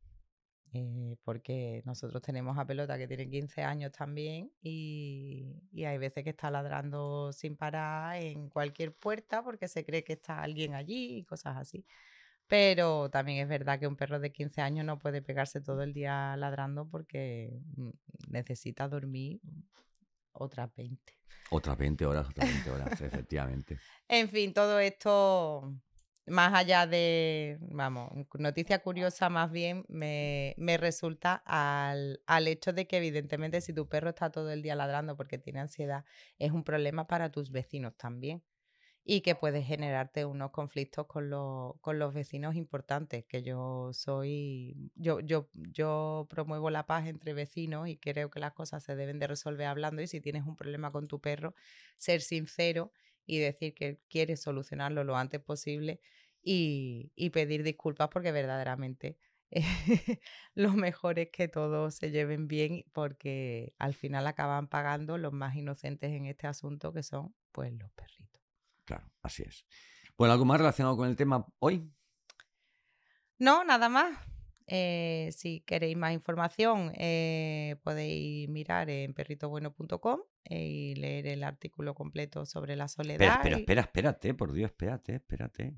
Eh, 0.74 1.16
porque 1.24 1.82
nosotros 1.86 2.22
tenemos 2.22 2.58
a 2.58 2.66
Pelota 2.66 2.98
que 2.98 3.08
tiene 3.08 3.30
15 3.30 3.64
años 3.64 3.92
también 3.92 4.52
y, 4.62 5.62
y 5.72 5.86
hay 5.86 5.98
veces 5.98 6.24
que 6.24 6.32
está 6.32 6.52
ladrando 6.52 7.32
sin 7.32 7.56
parar 7.56 8.22
en 8.22 8.50
cualquier 8.50 8.94
puerta 8.94 9.44
porque 9.44 9.68
se 9.68 9.86
cree 9.86 10.04
que 10.04 10.14
está 10.14 10.42
alguien 10.42 10.74
allí 10.76 11.18
y 11.18 11.24
cosas 11.24 11.58
así. 11.58 11.86
Pero 12.48 13.10
también 13.10 13.40
es 13.40 13.50
verdad 13.50 13.80
que 13.80 13.88
un 13.88 13.98
perro 13.98 14.20
de 14.20 14.32
15 14.32 14.62
años 14.62 14.86
no 14.86 14.98
puede 15.00 15.22
pegarse 15.22 15.60
todo 15.60 15.84
el 15.84 15.94
día 15.94 16.36
ladrando 16.38 16.88
porque 16.88 17.60
mm, 17.76 17.90
necesita 18.30 18.88
dormir 18.88 19.42
otras 20.32 20.74
20. 20.76 21.14
Otras 21.50 21.78
20 21.78 22.06
horas, 22.06 22.28
otras 22.30 22.50
20 22.50 22.72
horas, 22.72 23.02
efectivamente. 23.02 23.80
En 24.08 24.30
fin, 24.30 24.54
todo 24.54 24.80
esto, 24.80 25.74
más 26.28 26.54
allá 26.54 26.88
de, 26.88 27.58
vamos, 27.62 28.12
noticia 28.38 28.80
curiosa 28.80 29.30
más 29.30 29.52
bien, 29.52 29.86
me, 29.88 30.54
me 30.58 30.78
resulta 30.78 31.42
al, 31.46 32.22
al 32.28 32.48
hecho 32.48 32.74
de 32.74 32.88
que 32.88 32.98
evidentemente 32.98 33.62
si 33.62 33.74
tu 33.74 33.88
perro 33.88 34.10
está 34.10 34.30
todo 34.32 34.52
el 34.52 34.62
día 34.62 34.76
ladrando 34.76 35.16
porque 35.18 35.38
tiene 35.38 35.60
ansiedad, 35.62 36.06
es 36.38 36.52
un 36.52 36.64
problema 36.64 37.08
para 37.08 37.32
tus 37.32 37.52
vecinos 37.52 37.96
también. 37.98 38.44
Y 39.10 39.22
que 39.22 39.36
puede 39.36 39.64
generarte 39.64 40.26
unos 40.26 40.52
conflictos 40.52 41.08
con 41.08 41.30
los, 41.30 41.80
con 41.80 41.98
los 41.98 42.14
vecinos 42.14 42.56
importantes, 42.56 43.24
que 43.26 43.42
yo 43.42 43.92
soy, 43.94 44.92
yo, 44.96 45.22
yo, 45.22 45.50
yo 45.54 46.28
promuevo 46.30 46.70
la 46.70 46.86
paz 46.86 47.08
entre 47.08 47.34
vecinos 47.34 47.88
y 47.88 47.96
creo 47.98 48.30
que 48.30 48.42
las 48.42 48.52
cosas 48.52 48.84
se 48.84 48.98
deben 48.98 49.18
de 49.20 49.28
resolver 49.28 49.68
hablando 49.68 50.02
y 50.02 50.08
si 50.08 50.20
tienes 50.20 50.46
un 50.46 50.58
problema 50.58 50.92
con 50.92 51.08
tu 51.08 51.22
perro, 51.22 51.56
ser 51.96 52.20
sincero 52.22 52.92
y 53.28 53.38
decir 53.38 53.76
que 53.76 54.00
quieres 54.10 54.42
solucionarlo 54.42 55.04
lo 55.04 55.18
antes 55.18 55.42
posible 55.42 56.02
y, 56.42 57.12
y 57.16 57.30
pedir 57.30 57.62
disculpas 57.62 58.10
porque 58.10 58.32
verdaderamente 58.32 59.18
lo 60.56 60.74
mejor 60.74 61.20
es 61.20 61.30
que 61.32 61.48
todos 61.48 61.96
se 61.96 62.12
lleven 62.12 62.48
bien 62.48 62.84
porque 62.92 63.74
al 63.78 63.94
final 63.94 64.28
acaban 64.28 64.68
pagando 64.68 65.18
los 65.18 65.34
más 65.34 65.56
inocentes 65.56 66.12
en 66.12 66.26
este 66.26 66.48
asunto 66.48 66.94
que 66.94 67.04
son 67.04 67.34
pues 67.52 67.72
los 67.74 67.92
perritos. 67.92 68.42
Claro, 68.86 69.10
así 69.22 69.44
es. 69.44 69.66
Bueno, 70.18 70.34
¿algo 70.34 70.46
más 70.46 70.58
relacionado 70.60 70.98
con 70.98 71.08
el 71.08 71.16
tema 71.16 71.46
hoy? 71.60 71.90
No, 73.38 73.64
nada 73.64 73.88
más. 73.90 74.18
Eh, 74.68 75.30
si 75.32 75.62
queréis 75.62 75.96
más 75.96 76.12
información, 76.14 76.92
eh, 76.96 77.78
podéis 77.84 78.50
mirar 78.50 78.90
en 78.90 79.14
perritobueno.com 79.14 80.20
eh, 80.44 80.66
y 80.66 80.96
leer 80.96 81.28
el 81.28 81.44
artículo 81.44 81.94
completo 81.96 82.46
sobre 82.46 82.76
la 82.76 82.88
soledad. 82.90 83.22
Espera, 83.22 83.34
espera, 83.36 83.58
y- 83.58 83.60
espera, 83.62 83.82
espérate, 83.82 84.34
por 84.34 84.52
Dios, 84.52 84.70
espérate, 84.72 85.16
espérate. 85.16 85.74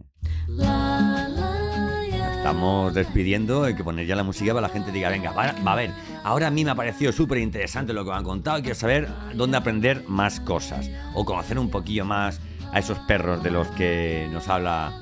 Estamos 2.37 2.93
despidiendo, 2.93 3.63
hay 3.63 3.75
que 3.75 3.83
poner 3.83 4.05
ya 4.07 4.15
la 4.15 4.23
música 4.23 4.53
para 4.53 4.67
que 4.67 4.73
la 4.73 4.73
gente 4.79 4.91
diga, 4.91 5.09
venga, 5.09 5.31
va, 5.33 5.51
va 5.65 5.73
a 5.73 5.75
ver, 5.75 5.91
ahora 6.23 6.47
a 6.47 6.51
mí 6.51 6.63
me 6.63 6.71
ha 6.71 6.75
parecido 6.75 7.11
súper 7.11 7.37
interesante 7.39 7.93
lo 7.93 8.03
que 8.05 8.11
me 8.11 8.17
han 8.17 8.23
contado 8.23 8.57
y 8.59 8.61
quiero 8.61 8.75
saber 8.75 9.07
dónde 9.35 9.57
aprender 9.57 10.03
más 10.07 10.39
cosas 10.39 10.89
o 11.13 11.25
conocer 11.25 11.59
un 11.59 11.69
poquillo 11.69 12.05
más 12.05 12.39
a 12.71 12.79
esos 12.79 12.97
perros 12.99 13.43
de 13.43 13.51
los 13.51 13.67
que 13.69 14.27
nos 14.31 14.47
habla 14.47 14.93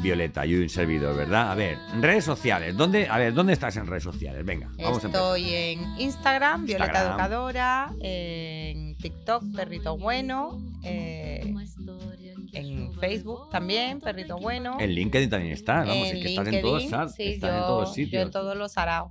Violeta 0.00 0.46
y 0.46 0.54
un 0.54 0.68
servidor, 0.68 1.16
¿verdad? 1.16 1.50
A 1.50 1.54
ver, 1.54 1.78
redes 2.00 2.24
sociales, 2.24 2.76
¿dónde, 2.76 3.08
a 3.08 3.18
ver, 3.18 3.34
¿dónde 3.34 3.52
estás 3.52 3.76
en 3.76 3.86
redes 3.86 4.04
sociales? 4.04 4.44
Venga, 4.44 4.68
vamos 4.78 5.02
a 5.02 5.06
empezar. 5.06 5.36
Estoy 5.36 5.54
en 5.54 6.00
Instagram, 6.00 6.66
Violeta 6.66 6.86
Instagram. 6.86 7.12
Educadora, 7.12 7.92
en 8.00 8.96
TikTok, 8.96 9.44
Perrito 9.54 9.98
Bueno, 9.98 10.60
eh, 10.84 11.52
en 12.52 12.92
Facebook 12.94 13.50
también, 13.50 14.00
Perrito 14.00 14.36
Bueno. 14.38 14.76
En 14.80 14.90
LinkedIn 14.90 15.30
también 15.30 15.52
estás, 15.52 15.86
vamos, 15.86 16.06
es 16.06 16.14
en 16.14 16.22
que 16.22 16.28
estás 16.28 16.48
en 16.48 16.60
todos, 16.60 16.82
LinkedIn, 16.82 17.08
sí, 17.10 17.22
estás 17.34 17.50
yo, 17.50 17.56
en 17.56 17.62
todos 17.62 17.88
yo 17.88 17.94
sitios. 17.94 18.22
en 18.22 18.30
todos 18.30 18.56
los 18.56 18.78
araos. 18.78 19.10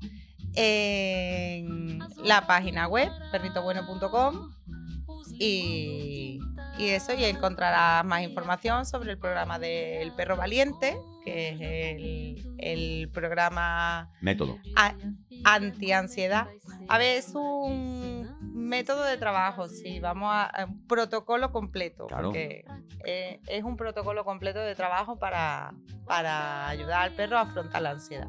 En 0.56 2.00
la 2.24 2.48
página 2.48 2.88
web, 2.88 3.12
perritobueno.com. 3.32 4.52
Y, 5.40 6.40
y 6.78 6.88
eso, 6.90 7.14
y 7.14 7.24
encontrarás 7.26 8.04
más 8.06 8.22
información 8.24 8.86
sobre 8.86 9.12
el 9.12 9.18
programa 9.20 9.60
del 9.60 10.14
perro 10.16 10.36
valiente, 10.38 10.98
que 11.24 11.50
es 11.50 11.62
el, 11.62 12.56
el 12.60 13.10
programa 13.10 14.12
Método. 14.22 14.58
antiansiedad. 15.44 16.48
A 16.90 16.98
ver, 16.98 17.18
es 17.18 17.34
un 17.36 18.28
método 18.54 19.04
de 19.04 19.18
trabajo, 19.18 19.68
sí, 19.70 20.00
vamos 20.00 20.30
a, 20.32 20.46
a 20.46 20.66
un 20.66 20.86
protocolo 20.88 21.52
completo, 21.52 22.08
Claro. 22.08 22.30
porque 22.30 22.66
eh, 23.06 23.40
es 23.48 23.64
un 23.64 23.78
protocolo 23.78 24.24
completo 24.26 24.60
de 24.60 24.76
trabajo 24.76 25.18
para, 25.20 25.74
para 26.06 26.68
ayudar 26.68 27.02
al 27.04 27.12
perro 27.14 27.38
a 27.38 27.42
afrontar 27.42 27.82
la 27.82 27.92
ansiedad. 27.92 28.28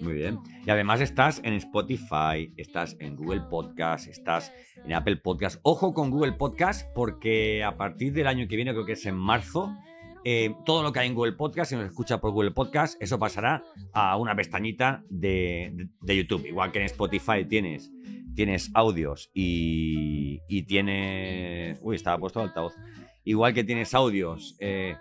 Muy 0.00 0.14
bien. 0.14 0.38
Y 0.66 0.70
además 0.70 1.00
estás 1.00 1.40
en 1.44 1.54
Spotify, 1.54 2.52
estás 2.56 2.96
en 3.00 3.16
Google 3.16 3.42
Podcast, 3.50 4.06
estás 4.08 4.52
en 4.84 4.92
Apple 4.92 5.16
Podcast. 5.16 5.58
Ojo 5.62 5.92
con 5.92 6.10
Google 6.10 6.32
Podcast 6.32 6.86
porque 6.94 7.64
a 7.64 7.76
partir 7.76 8.12
del 8.12 8.26
año 8.26 8.46
que 8.48 8.56
viene, 8.56 8.72
creo 8.72 8.86
que 8.86 8.92
es 8.92 9.06
en 9.06 9.16
marzo, 9.16 9.74
eh, 10.24 10.54
todo 10.64 10.82
lo 10.82 10.92
que 10.92 11.00
hay 11.00 11.08
en 11.08 11.14
Google 11.14 11.32
Podcast, 11.32 11.70
si 11.70 11.76
nos 11.76 11.86
escucha 11.86 12.20
por 12.20 12.32
Google 12.32 12.50
Podcast, 12.52 13.00
eso 13.02 13.18
pasará 13.18 13.62
a 13.92 14.16
una 14.16 14.34
pestañita 14.36 15.02
de, 15.10 15.70
de- 15.74 15.88
de 16.00 16.16
YouTube. 16.16 16.46
Igual 16.46 16.70
que 16.72 16.78
en 16.80 16.84
Spotify 16.86 17.44
tienes, 17.48 17.90
tienes 18.34 18.70
audios 18.74 19.30
y, 19.34 20.40
y 20.48 20.62
tienes... 20.62 21.78
Uy, 21.82 21.96
estaba 21.96 22.18
puesto 22.18 22.40
el 22.40 22.48
altavoz. 22.48 22.74
Igual 23.24 23.52
que 23.52 23.64
tienes 23.64 23.94
audios, 23.94 24.56
eh, 24.60 24.96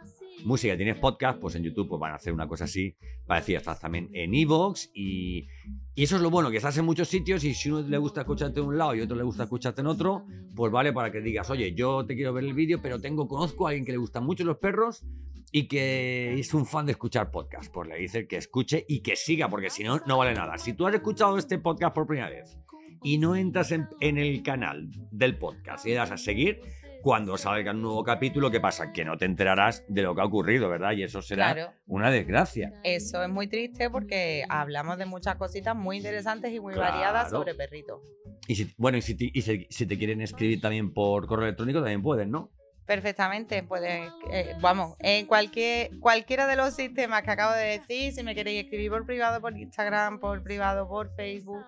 música, 0.48 0.76
tienes 0.76 0.98
podcast, 0.98 1.40
pues 1.40 1.56
en 1.56 1.64
YouTube 1.64 1.90
pues 1.90 2.00
van 2.00 2.14
a 2.14 2.16
hacer 2.16 2.34
una 2.34 2.48
cosa 2.48 2.64
así 2.64 2.96
parecida. 3.26 3.58
Estás 3.58 3.80
también 3.80 4.10
en 4.14 4.34
Evox 4.34 4.90
y, 4.94 5.48
y 5.94 6.04
eso 6.04 6.16
es 6.16 6.22
lo 6.22 6.30
bueno, 6.30 6.50
que 6.50 6.58
estás 6.58 6.78
en 6.78 6.86
muchos 6.86 7.08
sitios 7.08 7.44
y 7.44 7.54
si 7.54 7.70
uno 7.70 7.88
le 7.88 7.98
gusta 7.98 8.22
escucharte 8.22 8.60
en 8.60 8.66
un 8.66 8.78
lado 8.78 8.96
y 8.96 9.02
otro 9.02 9.16
le 9.16 9.24
gusta 9.24 9.44
escucharte 9.44 9.82
en 9.82 9.88
otro, 9.88 10.26
pues 10.56 10.72
vale 10.72 10.94
para 10.94 11.12
que 11.12 11.22
digas, 11.22 11.50
oye, 11.50 11.76
yo 11.76 12.06
te 12.06 12.16
quiero 12.16 12.34
ver 12.34 12.46
el 12.46 12.54
vídeo, 12.54 12.82
pero 12.82 13.00
tengo, 13.00 13.28
conozco 13.28 13.68
a 13.68 13.70
alguien 13.70 13.86
que 13.86 13.92
le 13.92 13.98
gustan 13.98 14.24
mucho 14.24 14.44
los 14.44 14.58
perros 14.58 15.06
y 15.52 15.68
que 15.68 16.40
es 16.40 16.54
un 16.54 16.66
fan 16.66 16.86
de 16.86 16.94
escuchar 16.94 17.32
podcast. 17.32 17.72
Pues 17.72 17.88
le 17.88 17.98
dices 17.98 18.28
que 18.28 18.38
escuche 18.38 18.86
y 18.88 19.02
que 19.02 19.16
siga, 19.16 19.50
porque 19.50 19.70
si 19.70 19.84
no, 19.84 20.02
no 20.06 20.18
vale 20.18 20.34
nada. 20.34 20.58
Si 20.58 20.74
tú 20.74 20.88
has 20.88 20.96
escuchado 20.96 21.38
este 21.38 21.60
podcast 21.60 21.94
por 21.94 22.08
primera 22.08 22.30
vez 22.30 22.58
y 23.04 23.18
no 23.18 23.36
entras 23.36 23.72
en, 23.72 23.88
en 24.00 24.18
el 24.18 24.42
canal 24.44 24.90
del 25.12 25.38
podcast 25.38 25.86
y 25.86 25.90
le 25.90 25.96
das 25.96 26.12
a 26.12 26.18
seguir, 26.18 26.62
cuando 27.02 27.38
salga 27.38 27.72
un 27.72 27.82
nuevo 27.82 28.04
capítulo, 28.04 28.52
¿qué 28.52 28.60
pasa? 28.60 28.92
Que 28.92 29.06
no 29.06 29.18
te 29.18 29.26
enterarás 29.26 29.84
de 29.88 30.02
lo 30.02 30.14
que 30.16 30.22
ha 30.22 30.26
ocurrido, 30.26 30.70
¿verdad? 30.70 30.92
Y 30.94 31.04
eso 31.04 31.22
será 31.22 31.54
Claro. 31.54 31.74
una 31.86 32.10
desgracia. 32.12 32.74
Eso 32.84 33.24
es 33.24 33.30
muy 33.30 33.48
triste 33.48 33.90
porque 33.90 34.44
hablamos 34.50 34.98
de 34.98 35.06
muchas 35.06 35.36
cositas 35.36 35.76
muy 35.76 35.98
interesantes 35.98 36.52
y 36.54 36.60
muy 36.60 36.74
Claro. 36.74 36.92
variadas 36.94 37.30
sobre 37.30 37.56
perritos. 37.56 38.02
Y 38.48 38.56
si, 38.56 38.74
bueno, 38.78 38.98
y 38.98 39.02
si 39.02 39.16
te, 39.16 39.30
y 39.34 39.42
si- 39.42 39.68
si 39.70 39.86
te 39.86 39.98
quieren 39.98 40.22
escribir 40.22 40.60
también 40.62 40.94
por 40.94 41.28
correo 41.28 41.46
electrónico, 41.48 41.80
también 41.80 42.02
pueden, 42.02 42.32
¿no? 42.32 42.52
Perfectamente, 42.86 43.64
puedes, 43.64 44.10
eh, 44.32 44.54
vamos, 44.62 44.96
en 45.00 45.26
cualquier, 45.26 45.90
cualquiera 46.00 46.48
de 46.48 46.56
los 46.56 46.74
sistemas 46.74 47.22
que 47.24 47.32
acabo 47.32 47.54
de 47.54 47.80
decir, 47.80 48.14
si 48.14 48.24
me 48.24 48.34
queréis 48.34 48.64
escribir 48.64 48.90
por 48.92 49.06
privado, 49.06 49.42
por 49.42 49.58
Instagram, 49.58 50.20
por 50.22 50.42
privado, 50.42 50.88
por 50.88 51.14
Facebook, 51.16 51.66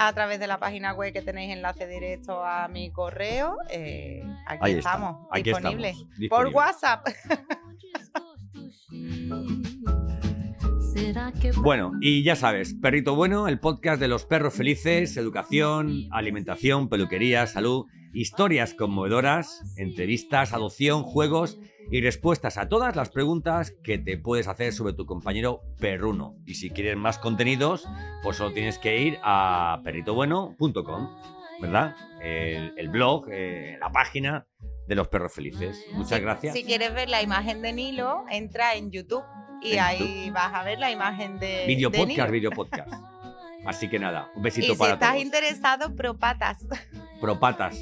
a 0.00 0.12
través 0.12 0.38
de 0.38 0.46
la 0.46 0.58
página 0.58 0.94
web 0.94 1.12
que 1.12 1.22
tenéis 1.22 1.52
enlace 1.52 1.86
directo 1.88 2.44
a 2.44 2.68
mi 2.68 2.92
correo, 2.92 3.56
eh, 3.68 4.22
aquí 4.46 4.58
Ahí 4.62 4.72
está, 4.76 4.90
estamos, 4.92 5.26
aquí 5.32 5.42
disponibles. 5.42 5.96
estamos, 5.96 6.14
Por 6.28 6.44
disponibles. 6.46 6.54
WhatsApp. 6.54 7.06
Bueno, 11.62 11.92
y 12.00 12.22
ya 12.22 12.36
sabes, 12.36 12.74
Perrito 12.74 13.14
Bueno, 13.14 13.48
el 13.48 13.58
podcast 13.60 14.00
de 14.00 14.08
los 14.08 14.24
perros 14.24 14.54
felices, 14.54 15.16
educación, 15.16 16.06
alimentación, 16.10 16.88
peluquería, 16.88 17.46
salud, 17.46 17.86
historias 18.12 18.74
conmovedoras, 18.74 19.62
entrevistas, 19.76 20.52
adopción, 20.52 21.02
juegos 21.02 21.58
y 21.90 22.00
respuestas 22.00 22.58
a 22.58 22.68
todas 22.68 22.96
las 22.96 23.10
preguntas 23.10 23.72
que 23.82 23.98
te 23.98 24.18
puedes 24.18 24.48
hacer 24.48 24.72
sobre 24.72 24.92
tu 24.92 25.06
compañero 25.06 25.62
perruno. 25.78 26.36
Y 26.46 26.54
si 26.54 26.70
quieres 26.70 26.96
más 26.96 27.18
contenidos, 27.18 27.86
pues 28.22 28.36
solo 28.36 28.52
tienes 28.52 28.78
que 28.78 29.00
ir 29.00 29.18
a 29.22 29.80
perritobueno.com, 29.84 31.08
¿verdad? 31.60 31.96
El, 32.20 32.74
el 32.76 32.88
blog, 32.88 33.26
eh, 33.30 33.76
la 33.80 33.90
página 33.90 34.46
de 34.86 34.94
los 34.94 35.08
perros 35.08 35.32
felices. 35.32 35.84
Muchas 35.92 36.20
gracias. 36.20 36.54
Si 36.54 36.64
quieres 36.64 36.92
ver 36.94 37.08
la 37.08 37.22
imagen 37.22 37.62
de 37.62 37.72
Nilo, 37.72 38.24
entra 38.30 38.74
en 38.74 38.90
YouTube 38.90 39.24
y 39.62 39.72
En 39.72 39.80
ahí 39.80 40.30
vas 40.30 40.52
a 40.54 40.62
ver 40.64 40.78
la 40.78 40.90
imagen 40.90 41.38
de, 41.38 41.64
Video 41.66 41.90
de 41.90 41.98
podcast, 41.98 42.18
Nilo. 42.18 42.32
video 42.32 42.50
podcast. 42.50 42.92
Así 43.66 43.88
que 43.90 43.98
nada, 43.98 44.30
un 44.34 44.42
besito 44.42 44.68
Y 44.68 44.70
si 44.70 44.78
para 44.78 44.94
estás 44.94 45.10
todos. 45.10 45.22
interesado, 45.24 45.94
propatas. 45.94 46.58
Propatas. 47.20 47.76